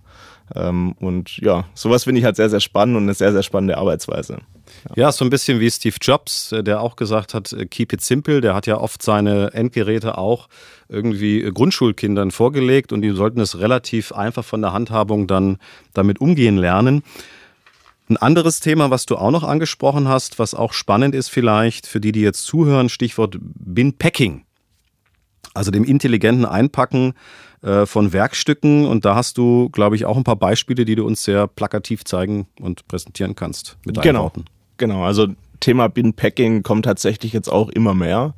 ähm, 0.53 0.93
und 0.99 1.37
ja, 1.37 1.65
sowas 1.73 2.03
finde 2.03 2.19
ich 2.19 2.25
halt 2.25 2.35
sehr, 2.35 2.49
sehr 2.49 2.59
spannend 2.59 2.97
und 2.97 3.03
eine 3.03 3.13
sehr, 3.13 3.31
sehr 3.31 3.41
spannende 3.41 3.77
Arbeitsweise. 3.77 4.37
Ja. 4.95 5.11
so 5.11 5.25
ein 5.25 5.29
bisschen 5.29 5.59
wie 5.59 5.71
Steve 5.71 5.95
Jobs, 5.99 6.51
äh, 6.51 6.63
der 6.63 6.81
auch 6.81 6.95
gesagt 6.95 7.33
hat, 7.33 7.51
äh, 7.53 7.65
keep 7.65 7.93
it 7.93 8.01
simple. 8.01 8.41
Der 8.41 8.53
hat 8.53 8.67
ja 8.67 8.77
oft 8.77 9.01
seine 9.01 9.53
Endgeräte 9.53 10.17
auch 10.17 10.47
irgendwie 10.87 11.41
äh, 11.41 11.51
Grundschulkindern 11.51 12.29
vorgelegt 12.31 12.93
und 12.93 13.01
die 13.01 13.11
sollten 13.11 13.39
es 13.39 13.59
relativ 13.59 14.11
einfach 14.11 14.45
von 14.45 14.61
der 14.61 14.73
Handhabung 14.73 15.27
dann 15.27 15.57
damit 15.93 16.21
umgehen 16.21 16.57
lernen. 16.57 17.03
Ein 18.07 18.17
anderes 18.17 18.59
Thema, 18.59 18.91
was 18.91 19.05
du 19.05 19.15
auch 19.17 19.31
noch 19.31 19.43
angesprochen 19.43 20.07
hast, 20.07 20.37
was 20.37 20.53
auch 20.53 20.73
spannend 20.73 21.15
ist 21.15 21.29
vielleicht 21.29 21.87
für 21.87 21.99
die, 21.99 22.11
die 22.11 22.21
jetzt 22.21 22.43
zuhören, 22.43 22.89
Stichwort 22.89 23.37
Bin-Packing. 23.39 24.45
Also 25.53 25.71
dem 25.71 25.83
intelligenten 25.83 26.45
Einpacken 26.45 27.13
äh, 27.61 27.85
von 27.85 28.13
Werkstücken. 28.13 28.85
Und 28.85 29.05
da 29.05 29.15
hast 29.15 29.37
du, 29.37 29.69
glaube 29.69 29.95
ich, 29.95 30.05
auch 30.05 30.17
ein 30.17 30.23
paar 30.23 30.35
Beispiele, 30.35 30.85
die 30.85 30.95
du 30.95 31.05
uns 31.05 31.23
sehr 31.23 31.47
plakativ 31.47 32.03
zeigen 32.03 32.47
und 32.59 32.87
präsentieren 32.87 33.35
kannst 33.35 33.77
mit 33.85 33.97
deinen 33.97 34.03
genau. 34.03 34.23
Worten. 34.23 34.45
Genau, 34.77 35.03
also 35.03 35.27
Thema 35.61 35.87
Bin-Packing 35.87 36.61
kommt 36.61 36.85
tatsächlich 36.85 37.33
jetzt 37.33 37.49
auch 37.49 37.69
immer 37.69 37.93
mehr. 37.93 38.35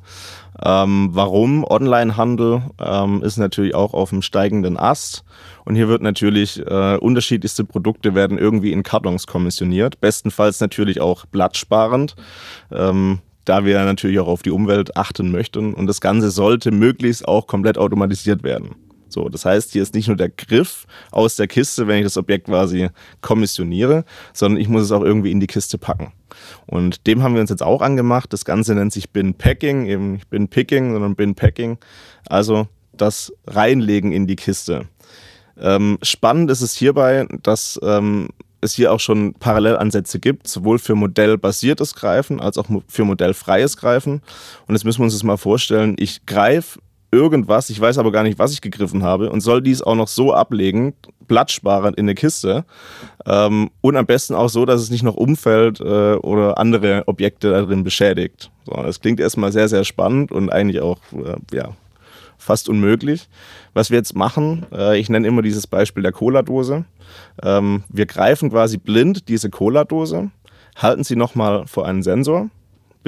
Ähm, 0.64 1.10
warum? 1.12 1.64
Onlinehandel 1.64 2.62
ähm, 2.80 3.22
ist 3.22 3.36
natürlich 3.36 3.74
auch 3.74 3.94
auf 3.94 4.10
dem 4.10 4.22
steigenden 4.22 4.76
Ast. 4.76 5.24
Und 5.64 5.76
hier 5.76 5.88
wird 5.88 6.02
natürlich 6.02 6.60
äh, 6.66 6.96
unterschiedlichste 6.96 7.64
Produkte 7.64 8.14
werden 8.14 8.38
irgendwie 8.38 8.72
in 8.72 8.82
Kartons 8.82 9.26
kommissioniert. 9.26 10.00
Bestenfalls 10.00 10.60
natürlich 10.60 11.00
auch 11.00 11.26
blattsparend. 11.26 12.16
Ähm, 12.72 13.20
da 13.44 13.64
wir 13.64 13.82
natürlich 13.84 14.18
auch 14.18 14.28
auf 14.28 14.42
die 14.42 14.50
Umwelt 14.50 14.96
achten 14.96 15.30
möchten. 15.30 15.72
Und 15.72 15.86
das 15.86 16.00
Ganze 16.00 16.30
sollte 16.30 16.70
möglichst 16.70 17.26
auch 17.26 17.46
komplett 17.46 17.78
automatisiert 17.78 18.42
werden. 18.42 18.74
So, 19.08 19.28
das 19.28 19.44
heißt, 19.44 19.72
hier 19.72 19.82
ist 19.82 19.94
nicht 19.94 20.08
nur 20.08 20.16
der 20.16 20.28
Griff 20.28 20.86
aus 21.10 21.36
der 21.36 21.46
Kiste, 21.46 21.86
wenn 21.86 21.98
ich 21.98 22.04
das 22.04 22.16
Objekt 22.16 22.46
quasi 22.46 22.88
kommissioniere, 23.20 24.04
sondern 24.32 24.60
ich 24.60 24.68
muss 24.68 24.82
es 24.82 24.92
auch 24.92 25.02
irgendwie 25.02 25.30
in 25.30 25.40
die 25.40 25.46
Kiste 25.46 25.78
packen. 25.78 26.12
Und 26.66 27.06
dem 27.06 27.22
haben 27.22 27.34
wir 27.34 27.40
uns 27.40 27.50
jetzt 27.50 27.62
auch 27.62 27.82
angemacht. 27.82 28.32
Das 28.32 28.44
Ganze 28.44 28.74
nennt 28.74 28.92
sich 28.92 29.10
Bin 29.10 29.34
Packing, 29.34 29.86
eben 29.86 30.12
nicht 30.12 30.28
Bin 30.30 30.48
Picking, 30.48 30.92
sondern 30.92 31.16
Bin 31.16 31.34
Packing. 31.34 31.78
Also 32.28 32.68
das 32.92 33.32
Reinlegen 33.46 34.12
in 34.12 34.26
die 34.26 34.36
Kiste. 34.36 34.86
Ähm, 35.60 35.98
spannend 36.02 36.50
ist 36.50 36.60
es 36.60 36.74
hierbei, 36.74 37.26
dass 37.42 37.80
ähm, 37.82 38.28
es 38.60 38.74
hier 38.74 38.92
auch 38.92 39.00
schon 39.00 39.34
Parallelansätze 39.34 40.18
gibt, 40.18 40.48
sowohl 40.48 40.78
für 40.78 40.94
modellbasiertes 40.94 41.94
Greifen 41.94 42.40
als 42.40 42.58
auch 42.58 42.66
für 42.88 43.04
modellfreies 43.04 43.76
Greifen. 43.76 44.22
Und 44.66 44.74
jetzt 44.74 44.84
müssen 44.84 45.00
wir 45.00 45.04
uns 45.04 45.14
das 45.14 45.22
mal 45.22 45.36
vorstellen, 45.36 45.94
ich 45.98 46.26
greife 46.26 46.80
irgendwas, 47.10 47.70
ich 47.70 47.80
weiß 47.80 47.98
aber 47.98 48.12
gar 48.12 48.22
nicht, 48.22 48.38
was 48.38 48.52
ich 48.52 48.60
gegriffen 48.60 49.02
habe 49.02 49.30
und 49.30 49.40
soll 49.40 49.62
dies 49.62 49.82
auch 49.82 49.94
noch 49.94 50.08
so 50.08 50.32
ablegen, 50.32 50.94
blattsparend 51.26 51.96
in 51.96 52.04
eine 52.04 52.14
Kiste 52.14 52.64
ähm, 53.26 53.70
und 53.80 53.96
am 53.96 54.06
besten 54.06 54.34
auch 54.34 54.48
so, 54.48 54.64
dass 54.66 54.80
es 54.80 54.90
nicht 54.90 55.02
noch 55.02 55.16
umfällt 55.16 55.80
äh, 55.80 56.14
oder 56.14 56.58
andere 56.58 57.04
Objekte 57.06 57.50
da 57.50 57.62
drin 57.62 57.84
beschädigt. 57.84 58.50
So, 58.66 58.72
das 58.82 59.00
klingt 59.00 59.20
erstmal 59.20 59.52
sehr, 59.52 59.68
sehr 59.68 59.84
spannend 59.84 60.32
und 60.32 60.50
eigentlich 60.50 60.80
auch, 60.80 60.98
äh, 61.12 61.36
ja, 61.54 61.70
fast 62.38 62.68
unmöglich. 62.68 63.28
Was 63.74 63.90
wir 63.90 63.98
jetzt 63.98 64.14
machen, 64.14 64.66
äh, 64.72 64.98
ich 64.98 65.08
nenne 65.08 65.26
immer 65.26 65.42
dieses 65.42 65.66
Beispiel 65.66 66.02
der 66.02 66.12
Cola-Dose. 66.12 66.84
Ähm, 67.42 67.84
wir 67.88 68.06
greifen 68.06 68.50
quasi 68.50 68.78
blind 68.78 69.28
diese 69.28 69.50
Cola-Dose, 69.50 70.30
halten 70.76 71.04
sie 71.04 71.16
nochmal 71.16 71.66
vor 71.66 71.86
einen 71.86 72.02
Sensor, 72.02 72.48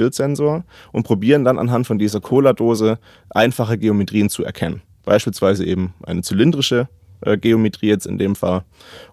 Bildsensor, 0.01 0.63
und 0.91 1.03
probieren 1.03 1.43
dann 1.43 1.59
anhand 1.59 1.85
von 1.85 1.99
dieser 1.99 2.21
Cola-Dose 2.21 2.97
einfache 3.29 3.77
Geometrien 3.77 4.29
zu 4.29 4.43
erkennen. 4.43 4.81
Beispielsweise 5.03 5.63
eben 5.63 5.93
eine 6.01 6.23
zylindrische 6.23 6.87
äh, 7.21 7.37
Geometrie 7.37 7.89
jetzt 7.89 8.07
in 8.07 8.17
dem 8.17 8.35
Fall. 8.35 8.63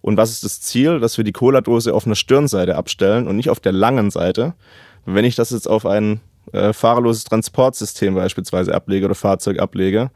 Und 0.01 0.17
was 0.17 0.31
ist 0.31 0.45
das 0.45 0.63
Ziel? 0.63 0.99
Dass 0.99 1.19
wir 1.19 1.25
die 1.25 1.33
Cola-Dose 1.33 1.93
auf 1.93 2.07
einer 2.07 2.15
Stirnseite 2.15 2.77
abstellen 2.77 3.29
und 3.29 3.37
nicht 3.37 3.51
auf 3.51 3.61
der 3.61 3.73
langen 3.73 4.11
Seite. 4.11 4.55
Wenn 5.05 5.27
ich 5.27 5.37
das 5.37 5.51
jetzt 5.51 5.69
auf 5.69 5.85
ein 5.85 6.21
äh, 6.53 6.73
fahrerloses 6.73 7.25
Transportsystem 7.25 8.15
beispielsweise 8.15 8.75
ablege 8.75 9.05
oder 9.05 9.15
Fahrzeug 9.15 9.59
ablege 9.59 10.11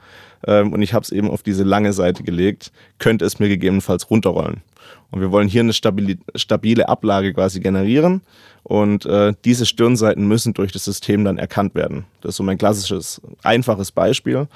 ähm, 0.46 0.72
und 0.72 0.80
ich 0.80 0.94
habe 0.94 1.04
es 1.04 1.10
eben 1.10 1.30
auf 1.30 1.42
diese 1.42 1.64
lange 1.64 1.92
Seite 1.92 2.22
gelegt, 2.22 2.72
könnte 2.98 3.26
es 3.26 3.38
mir 3.38 3.48
gegebenenfalls 3.48 4.10
runterrollen. 4.10 4.62
Und 5.10 5.20
wir 5.20 5.30
wollen 5.30 5.48
hier 5.48 5.60
eine 5.60 5.72
stabile, 5.72 6.88
Ablage 6.88 7.34
quasi 7.34 7.60
generieren 7.60 8.22
und 8.62 9.04
äh, 9.06 9.34
diese 9.44 9.66
Stirnseiten 9.66 10.26
müssen 10.26 10.54
durch 10.54 10.72
das 10.72 10.84
System 10.84 11.24
dann 11.24 11.36
erkannt 11.36 11.74
werden. 11.74 12.04
Das 12.20 12.30
ist 12.30 12.36
so 12.36 12.42
mein 12.42 12.58
klassisches, 12.58 13.20
einfaches 13.42 13.90
Beispiel. 13.92 14.46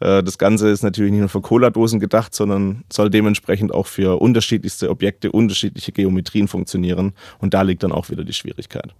Äh, 0.00 0.22
das 0.22 0.38
Ganze 0.38 0.70
ist 0.70 0.82
natürlich 0.82 1.12
nicht 1.12 1.20
nur 1.20 1.28
für 1.28 1.42
Cola-Dosen 1.42 2.00
gedacht, 2.00 2.34
sondern 2.34 2.84
soll 2.90 3.10
dementsprechend 3.10 3.72
auch 3.72 3.86
für 3.86 4.20
unterschiedlichste 4.20 4.88
Objekte, 4.90 5.30
unterschiedliche 5.30 5.92
Geometrien 5.92 6.48
funktionieren. 6.48 7.12
Und 7.38 7.54
da 7.54 7.62
liegt 7.62 7.82
dann 7.82 7.92
auch 7.92 8.08
wieder 8.08 8.24
die 8.24 8.32
Schwierigkeit. 8.32 8.94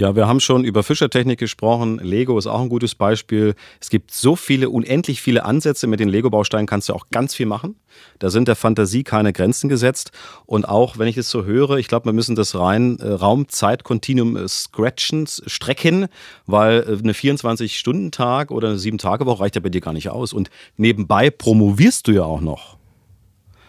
Ja, 0.00 0.16
wir 0.16 0.26
haben 0.26 0.40
schon 0.40 0.64
über 0.64 0.82
Fischertechnik 0.82 1.38
gesprochen. 1.38 1.98
Lego 1.98 2.38
ist 2.38 2.46
auch 2.46 2.62
ein 2.62 2.70
gutes 2.70 2.94
Beispiel. 2.94 3.54
Es 3.82 3.90
gibt 3.90 4.12
so 4.12 4.34
viele, 4.34 4.70
unendlich 4.70 5.20
viele 5.20 5.44
Ansätze. 5.44 5.86
Mit 5.86 6.00
den 6.00 6.08
Lego-Bausteinen 6.08 6.66
kannst 6.66 6.88
du 6.88 6.94
auch 6.94 7.10
ganz 7.10 7.34
viel 7.34 7.44
machen. 7.44 7.76
Da 8.18 8.30
sind 8.30 8.48
der 8.48 8.56
Fantasie 8.56 9.04
keine 9.04 9.34
Grenzen 9.34 9.68
gesetzt. 9.68 10.12
Und 10.46 10.66
auch, 10.66 10.96
wenn 10.96 11.06
ich 11.06 11.16
das 11.16 11.28
so 11.28 11.44
höre, 11.44 11.76
ich 11.76 11.86
glaube, 11.86 12.06
wir 12.06 12.14
müssen 12.14 12.34
das 12.34 12.58
rein 12.58 12.98
äh, 12.98 13.08
Raum-Zeit-Kontinuum 13.10 14.38
äh, 14.38 14.48
scratchen, 14.48 15.26
strecken, 15.26 16.06
weil 16.46 16.80
äh, 16.80 16.98
eine 16.98 17.12
24-Stunden-Tag 17.12 18.52
oder 18.52 18.68
eine 18.68 18.78
7-Tage-Woche 18.78 19.40
reicht 19.42 19.56
ja 19.56 19.60
bei 19.60 19.68
dir 19.68 19.82
gar 19.82 19.92
nicht 19.92 20.08
aus. 20.08 20.32
Und 20.32 20.48
nebenbei 20.78 21.28
promovierst 21.28 22.08
du 22.08 22.12
ja 22.12 22.22
auch 22.22 22.40
noch. 22.40 22.79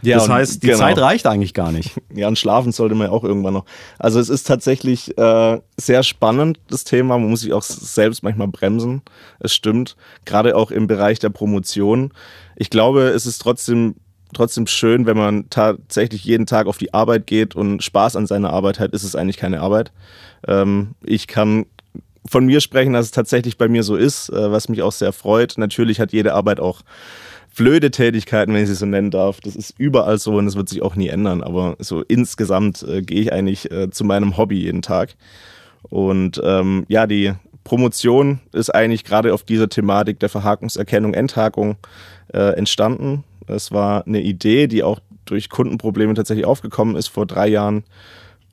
Ja, 0.01 0.17
das 0.17 0.29
heißt, 0.29 0.63
die 0.63 0.67
genau. 0.67 0.79
Zeit 0.79 0.97
reicht 0.97 1.27
eigentlich 1.27 1.53
gar 1.53 1.71
nicht. 1.71 1.91
Ja, 2.13 2.27
und 2.27 2.37
schlafen 2.37 2.73
sollte 2.73 2.93
man 2.93 3.07
ja 3.07 3.13
auch 3.13 3.23
irgendwann 3.23 3.53
noch. 3.53 3.63
Also 3.97 4.19
es 4.19 4.27
ist 4.27 4.45
tatsächlich 4.45 5.17
äh, 5.17 5.59
sehr 5.77 6.03
spannend, 6.03 6.59
das 6.69 6.83
Thema. 6.83 7.17
Man 7.17 7.29
muss 7.29 7.39
sich 7.39 7.53
auch 7.53 7.61
selbst 7.61 8.21
manchmal 8.21 8.49
bremsen. 8.49 9.01
Es 9.39 9.53
stimmt. 9.53 9.95
Gerade 10.25 10.57
auch 10.57 10.71
im 10.71 10.87
Bereich 10.87 11.19
der 11.19 11.29
Promotion. 11.29 12.11
Ich 12.57 12.69
glaube, 12.69 13.03
es 13.03 13.25
ist 13.25 13.39
trotzdem 13.39 13.95
trotzdem 14.33 14.67
schön, 14.67 15.05
wenn 15.05 15.17
man 15.17 15.49
tatsächlich 15.49 16.23
jeden 16.23 16.45
Tag 16.45 16.67
auf 16.67 16.77
die 16.77 16.93
Arbeit 16.93 17.27
geht 17.27 17.55
und 17.55 17.83
Spaß 17.83 18.15
an 18.15 18.27
seiner 18.27 18.51
Arbeit 18.51 18.79
hat, 18.79 18.93
ist 18.93 19.03
es 19.03 19.15
eigentlich 19.15 19.37
keine 19.37 19.61
Arbeit. 19.61 19.91
Ähm, 20.47 20.95
ich 21.03 21.27
kann 21.27 21.65
von 22.25 22.45
mir 22.45 22.61
sprechen, 22.61 22.93
dass 22.93 23.05
es 23.05 23.11
tatsächlich 23.11 23.57
bei 23.57 23.67
mir 23.67 23.83
so 23.83 23.95
ist, 23.95 24.29
äh, 24.29 24.51
was 24.51 24.69
mich 24.69 24.81
auch 24.83 24.91
sehr 24.91 25.13
freut. 25.13 25.57
Natürlich 25.57 25.99
hat 25.99 26.13
jede 26.13 26.33
Arbeit 26.33 26.59
auch 26.59 26.81
blöde 27.62 27.91
Tätigkeiten, 27.91 28.56
wenn 28.56 28.63
ich 28.63 28.69
sie 28.69 28.76
so 28.76 28.88
nennen 28.88 29.12
darf. 29.12 29.39
Das 29.39 29.56
ist 29.56 29.76
überall 29.78 30.17
so 30.17 30.38
und 30.38 30.45
das 30.45 30.56
wird 30.56 30.67
sich 30.67 30.82
auch 30.82 30.95
nie 30.95 31.10
ändern. 31.10 31.43
Aber 31.43 31.76
so 31.78 32.02
insgesamt 32.02 32.82
äh, 32.82 33.04
gehe 33.04 33.21
ich 33.21 33.32
eigentlich 33.32 33.69
äh, 33.69 33.91
zu 33.91 34.04
meinem 34.04 34.36
Hobby 34.36 34.62
jeden 34.62 34.82
Tag. 34.82 35.15
Und 35.84 36.41
ähm, 36.43 36.86
ja, 36.88 37.06
die 37.06 37.34
Promotion 37.63 38.39
ist 38.52 38.74
eigentlich 38.74 39.04
gerade 39.04 39.32
auf 39.32 39.43
dieser 39.43 39.69
Thematik 39.69 40.19
der 40.19 40.30
Verhakungserkennung, 40.30 41.13
Endhakung 41.13 41.76
äh, 42.34 42.56
entstanden. 42.56 43.26
Es 43.45 43.71
war 43.71 44.08
eine 44.08 44.21
Idee, 44.21 44.65
die 44.65 44.82
auch 44.82 45.00
durch 45.26 45.50
Kundenprobleme 45.50 46.15
tatsächlich 46.15 46.47
aufgekommen 46.47 46.95
ist 46.95 47.10
vor 47.10 47.28
drei 47.28 47.47
Jahren. 47.47 47.84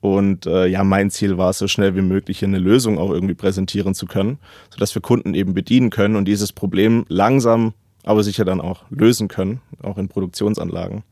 Und 0.01 0.45
äh, 0.45 0.67
ja, 0.67 0.83
mein 0.83 1.09
Ziel 1.09 1.39
war 1.39 1.49
es, 1.49 1.57
so 1.57 1.67
schnell 1.67 1.95
wie 1.95 2.03
möglich 2.03 2.39
hier 2.39 2.47
eine 2.47 2.59
Lösung 2.59 2.99
auch 2.99 3.09
irgendwie 3.09 3.33
präsentieren 3.33 3.95
zu 3.95 4.05
können, 4.05 4.37
sodass 4.69 4.93
wir 4.93 5.01
Kunden 5.01 5.33
eben 5.33 5.55
bedienen 5.55 5.89
können 5.89 6.15
und 6.15 6.25
dieses 6.25 6.53
Problem 6.53 7.05
langsam 7.09 7.73
aber 8.03 8.23
sicher 8.23 8.45
dann 8.45 8.61
auch 8.61 8.83
lösen 8.89 9.27
können, 9.27 9.61
auch 9.81 9.97
in 9.97 10.07
Produktionsanlagen. 10.07 11.03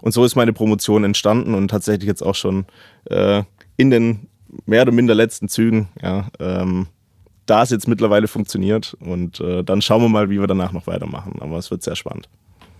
Und 0.00 0.12
so 0.12 0.24
ist 0.24 0.36
meine 0.36 0.52
Promotion 0.52 1.04
entstanden 1.04 1.54
und 1.54 1.68
tatsächlich 1.68 2.06
jetzt 2.06 2.22
auch 2.22 2.34
schon 2.34 2.66
äh, 3.06 3.42
in 3.76 3.90
den 3.90 4.28
mehr 4.66 4.82
oder 4.82 4.92
minder 4.92 5.14
letzten 5.14 5.48
Zügen, 5.48 5.88
ja, 6.02 6.28
ähm, 6.38 6.86
da 7.46 7.62
es 7.62 7.70
jetzt 7.70 7.88
mittlerweile 7.88 8.28
funktioniert 8.28 8.96
und 9.00 9.40
äh, 9.40 9.62
dann 9.62 9.82
schauen 9.82 10.02
wir 10.02 10.08
mal, 10.08 10.30
wie 10.30 10.40
wir 10.40 10.46
danach 10.46 10.72
noch 10.72 10.86
weitermachen. 10.86 11.36
Aber 11.40 11.58
es 11.58 11.70
wird 11.70 11.82
sehr 11.82 11.96
spannend. 11.96 12.28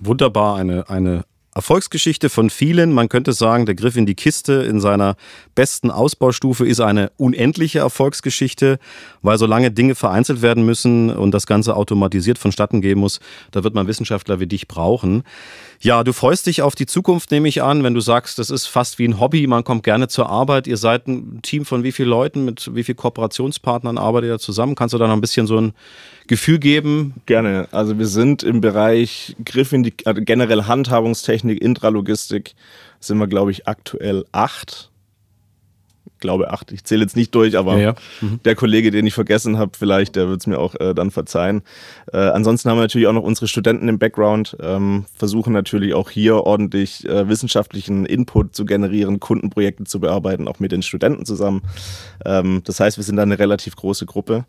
Wunderbar, 0.00 0.56
eine, 0.56 0.88
eine 0.88 1.24
Erfolgsgeschichte 1.54 2.30
von 2.30 2.50
vielen. 2.50 2.92
Man 2.92 3.08
könnte 3.08 3.32
sagen, 3.32 3.64
der 3.64 3.76
Griff 3.76 3.96
in 3.96 4.06
die 4.06 4.16
Kiste 4.16 4.54
in 4.54 4.80
seiner 4.80 5.16
besten 5.54 5.90
Ausbaustufe 5.90 6.66
ist 6.66 6.80
eine 6.80 7.12
unendliche 7.16 7.78
Erfolgsgeschichte, 7.78 8.78
weil 9.22 9.38
solange 9.38 9.70
Dinge 9.70 9.94
vereinzelt 9.94 10.42
werden 10.42 10.66
müssen 10.66 11.10
und 11.10 11.30
das 11.32 11.46
Ganze 11.46 11.76
automatisiert 11.76 12.38
vonstatten 12.38 12.80
gehen 12.80 12.98
muss, 12.98 13.20
da 13.52 13.62
wird 13.62 13.74
man 13.74 13.86
Wissenschaftler 13.86 14.40
wie 14.40 14.48
dich 14.48 14.66
brauchen. 14.66 15.22
Ja, 15.84 16.02
du 16.02 16.14
freust 16.14 16.46
dich 16.46 16.62
auf 16.62 16.74
die 16.74 16.86
Zukunft, 16.86 17.30
nehme 17.30 17.46
ich 17.46 17.62
an, 17.62 17.84
wenn 17.84 17.92
du 17.92 18.00
sagst, 18.00 18.38
das 18.38 18.48
ist 18.48 18.64
fast 18.64 18.98
wie 18.98 19.06
ein 19.06 19.20
Hobby, 19.20 19.46
man 19.46 19.64
kommt 19.64 19.82
gerne 19.82 20.08
zur 20.08 20.30
Arbeit. 20.30 20.66
Ihr 20.66 20.78
seid 20.78 21.06
ein 21.06 21.42
Team 21.42 21.66
von 21.66 21.84
wie 21.84 21.92
vielen 21.92 22.08
Leuten, 22.08 22.46
mit 22.46 22.74
wie 22.74 22.82
vielen 22.82 22.96
Kooperationspartnern 22.96 23.98
arbeitet 23.98 24.30
ihr 24.30 24.38
zusammen? 24.38 24.76
Kannst 24.76 24.94
du 24.94 24.98
da 24.98 25.06
noch 25.06 25.12
ein 25.12 25.20
bisschen 25.20 25.46
so 25.46 25.58
ein 25.58 25.74
Gefühl 26.26 26.58
geben? 26.58 27.12
Gerne. 27.26 27.68
Also 27.70 27.98
wir 27.98 28.06
sind 28.06 28.42
im 28.42 28.62
Bereich 28.62 29.36
Griff 29.44 29.74
in 29.74 29.82
die 29.82 29.92
also 30.06 30.22
generell 30.24 30.62
Handhabungstechnik, 30.62 31.60
Intralogistik, 31.60 32.54
sind 32.98 33.18
wir, 33.18 33.26
glaube 33.26 33.50
ich, 33.50 33.68
aktuell 33.68 34.24
acht 34.32 34.90
glaube 36.20 36.50
acht. 36.50 36.72
Ich 36.72 36.84
zähle 36.84 37.02
jetzt 37.02 37.16
nicht 37.16 37.34
durch, 37.34 37.56
aber 37.56 37.76
ja, 37.76 37.80
ja. 37.80 37.94
Mhm. 38.20 38.40
der 38.44 38.54
Kollege, 38.54 38.90
den 38.90 39.06
ich 39.06 39.14
vergessen 39.14 39.58
habe, 39.58 39.72
vielleicht, 39.78 40.16
der 40.16 40.28
wird 40.28 40.40
es 40.40 40.46
mir 40.46 40.58
auch 40.58 40.74
äh, 40.76 40.94
dann 40.94 41.10
verzeihen. 41.10 41.62
Äh, 42.12 42.18
ansonsten 42.18 42.70
haben 42.70 42.78
wir 42.78 42.82
natürlich 42.82 43.06
auch 43.06 43.12
noch 43.12 43.22
unsere 43.22 43.48
Studenten 43.48 43.88
im 43.88 43.98
Background, 43.98 44.56
ähm, 44.60 45.04
versuchen 45.16 45.52
natürlich 45.52 45.94
auch 45.94 46.10
hier 46.10 46.36
ordentlich 46.36 47.08
äh, 47.08 47.28
wissenschaftlichen 47.28 48.06
Input 48.06 48.54
zu 48.54 48.64
generieren, 48.64 49.20
Kundenprojekte 49.20 49.84
zu 49.84 50.00
bearbeiten, 50.00 50.48
auch 50.48 50.60
mit 50.60 50.72
den 50.72 50.82
Studenten 50.82 51.24
zusammen. 51.24 51.62
Ähm, 52.24 52.62
das 52.64 52.80
heißt, 52.80 52.96
wir 52.96 53.04
sind 53.04 53.16
da 53.16 53.22
eine 53.22 53.38
relativ 53.38 53.76
große 53.76 54.06
Gruppe. 54.06 54.44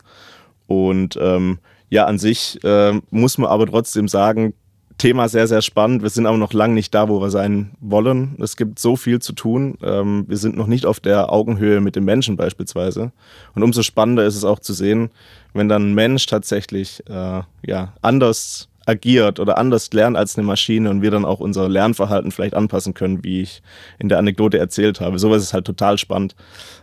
Und 0.68 1.18
ähm, 1.22 1.60
ja, 1.90 2.06
an 2.06 2.18
sich 2.18 2.64
äh, 2.64 3.00
muss 3.12 3.38
man 3.38 3.50
aber 3.50 3.68
trotzdem 3.68 4.08
sagen, 4.08 4.54
Thema 4.98 5.28
sehr, 5.28 5.48
sehr 5.48 5.62
spannend. 5.62 6.04
Wir 6.04 6.10
sind 6.10 6.26
aber 6.26 6.38
noch 6.38 6.54
lange 6.54 6.74
nicht 6.74 6.94
da, 6.94 7.10
wo 7.10 7.20
wir 7.22 7.30
sein 7.30 7.72
wollen. 7.82 8.36
Es 8.40 8.56
gibt 8.56 8.80
so 8.80 8.96
viel 8.96 9.20
zu 9.20 9.34
tun. 9.34 9.78
Ähm, 9.84 10.26
wir 10.28 10.38
sind 10.38 10.56
noch 10.56 10.68
nicht 10.68 10.86
auf 10.86 11.00
der 11.00 11.32
Augenhöhe 11.32 11.82
mit 11.82 11.96
dem 11.96 12.06
Menschen 12.06 12.38
beispielsweise. 12.38 13.12
Und 13.54 13.64
umso 13.64 13.84
spannender 13.84 14.26
ist 14.26 14.36
es 14.36 14.46
auch 14.46 14.60
zu 14.60 14.74
sehen, 14.74 15.10
wenn 15.54 15.68
dann 15.68 15.92
ein 15.92 15.94
Mensch 15.96 16.26
tatsächlich 16.28 17.04
äh, 17.10 17.42
ja, 17.66 17.94
anders 18.02 18.70
agiert 18.86 19.40
oder 19.40 19.58
anders 19.58 19.92
lernt 19.92 20.16
als 20.16 20.38
eine 20.38 20.46
Maschine 20.46 20.90
und 20.90 21.02
wir 21.02 21.12
dann 21.12 21.26
auch 21.26 21.40
unser 21.40 21.68
Lernverhalten 21.68 22.32
vielleicht 22.32 22.54
anpassen 22.54 22.94
können, 22.94 23.24
wie 23.24 23.42
ich 23.42 23.62
in 24.00 24.10
der 24.10 24.20
Anekdote 24.20 24.60
erzählt 24.60 25.02
habe. 25.02 25.20
Sowas 25.20 25.42
ist 25.42 25.54
halt 25.54 25.66
total 25.66 25.98
spannend 25.98 26.36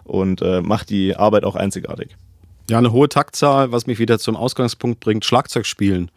und 0.05 0.42
äh, 0.42 0.61
macht 0.61 0.90
die 0.90 1.16
Arbeit 1.16 1.44
auch 1.44 1.55
einzigartig. 1.55 2.16
Ja, 2.68 2.79
eine 2.79 2.92
hohe 2.92 3.09
Taktzahl, 3.09 3.72
was 3.72 3.87
mich 3.87 3.98
wieder 3.98 4.18
zum 4.18 4.37
Ausgangspunkt 4.37 5.01
bringt, 5.01 5.25
Schlagzeug 5.25 5.66
spielen. 5.66 6.11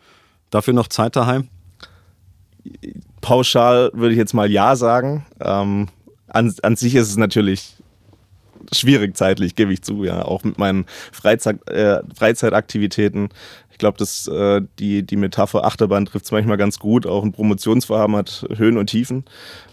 Dafür 0.50 0.74
noch 0.74 0.88
Zeit 0.88 1.16
daheim? 1.16 1.50
Pauschal 3.22 3.92
würde 3.94 4.12
ich 4.12 4.18
jetzt 4.18 4.34
mal 4.34 4.50
Ja 4.52 4.76
sagen. 4.76 5.26
Ähm, 5.40 5.88
an, 6.28 6.54
an 6.62 6.76
sich 6.76 6.96
ist 6.96 7.10
es 7.10 7.18
natürlich 7.18 7.76
schwierig 8.74 9.16
zeitlich, 9.16 9.56
gebe 9.56 9.74
ich 9.74 9.82
zu, 9.82 10.04
ja, 10.04 10.24
auch 10.24 10.44
mit 10.44 10.58
meinen 10.58 10.86
Freizeit, 11.12 11.68
äh, 11.70 12.02
Freizeitaktivitäten. 12.16 13.30
Ich 13.72 13.78
glaube, 13.78 13.98
dass 13.98 14.28
äh, 14.28 14.62
die, 14.80 15.04
die 15.04 15.18
Metapher 15.18 15.66
Achterbahn 15.66 16.06
trifft 16.06 16.26
es 16.26 16.32
manchmal 16.32 16.58
ganz 16.58 16.80
gut. 16.80 17.06
Auch 17.06 17.24
ein 17.24 17.34
Promotionsvorhaben 17.34 18.16
hat 18.16 18.46
Höhen 18.56 18.78
und 18.78 18.88
Tiefen. 18.88 19.26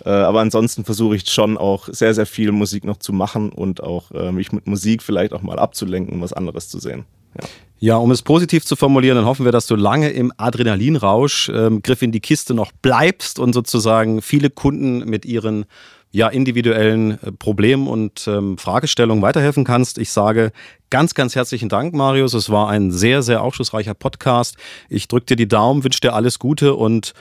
Äh, 0.05 0.11
aber 0.11 0.40
ansonsten 0.40 0.85
versuche 0.85 1.16
ich 1.16 1.31
schon 1.31 1.57
auch 1.57 1.88
sehr, 1.88 2.12
sehr 2.12 2.26
viel 2.26 2.50
Musik 2.50 2.85
noch 2.85 2.96
zu 2.96 3.12
machen 3.12 3.50
und 3.52 3.83
auch 3.83 4.11
äh, 4.11 4.33
mich 4.33 4.50
mit 4.50 4.66
Musik 4.66 5.02
vielleicht 5.02 5.33
auch 5.33 5.42
mal 5.42 5.59
abzulenken, 5.59 6.20
was 6.20 6.33
anderes 6.33 6.68
zu 6.68 6.81
sehen. 6.81 7.05
Ja. 7.40 7.48
Ja, 7.82 7.96
um 7.96 8.12
es 8.12 8.22
positiv 8.22 8.64
zu 8.64 8.76
formulieren, 8.76 9.16
dann 9.16 9.24
hoffen 9.24 9.44
wir, 9.44 9.50
dass 9.50 9.66
du 9.66 9.74
lange 9.74 10.10
im 10.10 10.32
Adrenalinrausch, 10.36 11.48
ähm, 11.48 11.82
Griff 11.82 12.00
in 12.00 12.12
die 12.12 12.20
Kiste 12.20 12.54
noch 12.54 12.70
bleibst 12.70 13.40
und 13.40 13.52
sozusagen 13.52 14.22
viele 14.22 14.50
Kunden 14.50 15.00
mit 15.00 15.24
ihren 15.24 15.64
ja, 16.12 16.28
individuellen 16.28 17.20
äh, 17.20 17.32
Problemen 17.32 17.88
und 17.88 18.28
ähm, 18.28 18.56
Fragestellungen 18.56 19.20
weiterhelfen 19.20 19.64
kannst. 19.64 19.98
Ich 19.98 20.12
sage 20.12 20.52
ganz, 20.90 21.14
ganz 21.14 21.34
herzlichen 21.34 21.68
Dank, 21.68 21.92
Marius. 21.92 22.34
Es 22.34 22.50
war 22.50 22.68
ein 22.68 22.92
sehr, 22.92 23.20
sehr 23.20 23.42
aufschlussreicher 23.42 23.94
Podcast. 23.94 24.56
Ich 24.88 25.08
drücke 25.08 25.26
dir 25.26 25.36
die 25.36 25.48
Daumen, 25.48 25.82
wünsche 25.82 26.02
dir 26.02 26.12
alles 26.12 26.38
Gute 26.38 26.74
und 26.74 27.14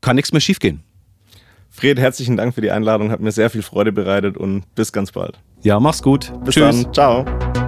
kann 0.00 0.14
nichts 0.14 0.30
mehr 0.30 0.40
schiefgehen. 0.40 0.84
Fred, 1.70 1.98
herzlichen 1.98 2.36
Dank 2.36 2.54
für 2.54 2.60
die 2.60 2.70
Einladung, 2.70 3.10
hat 3.10 3.18
mir 3.18 3.32
sehr 3.32 3.50
viel 3.50 3.62
Freude 3.62 3.90
bereitet 3.90 4.36
und 4.36 4.62
bis 4.76 4.92
ganz 4.92 5.10
bald. 5.10 5.40
Ja, 5.62 5.80
mach's 5.80 6.04
gut. 6.04 6.32
Bis 6.44 6.54
Tschüss. 6.54 6.84
dann. 6.84 6.94
Ciao. 6.94 7.63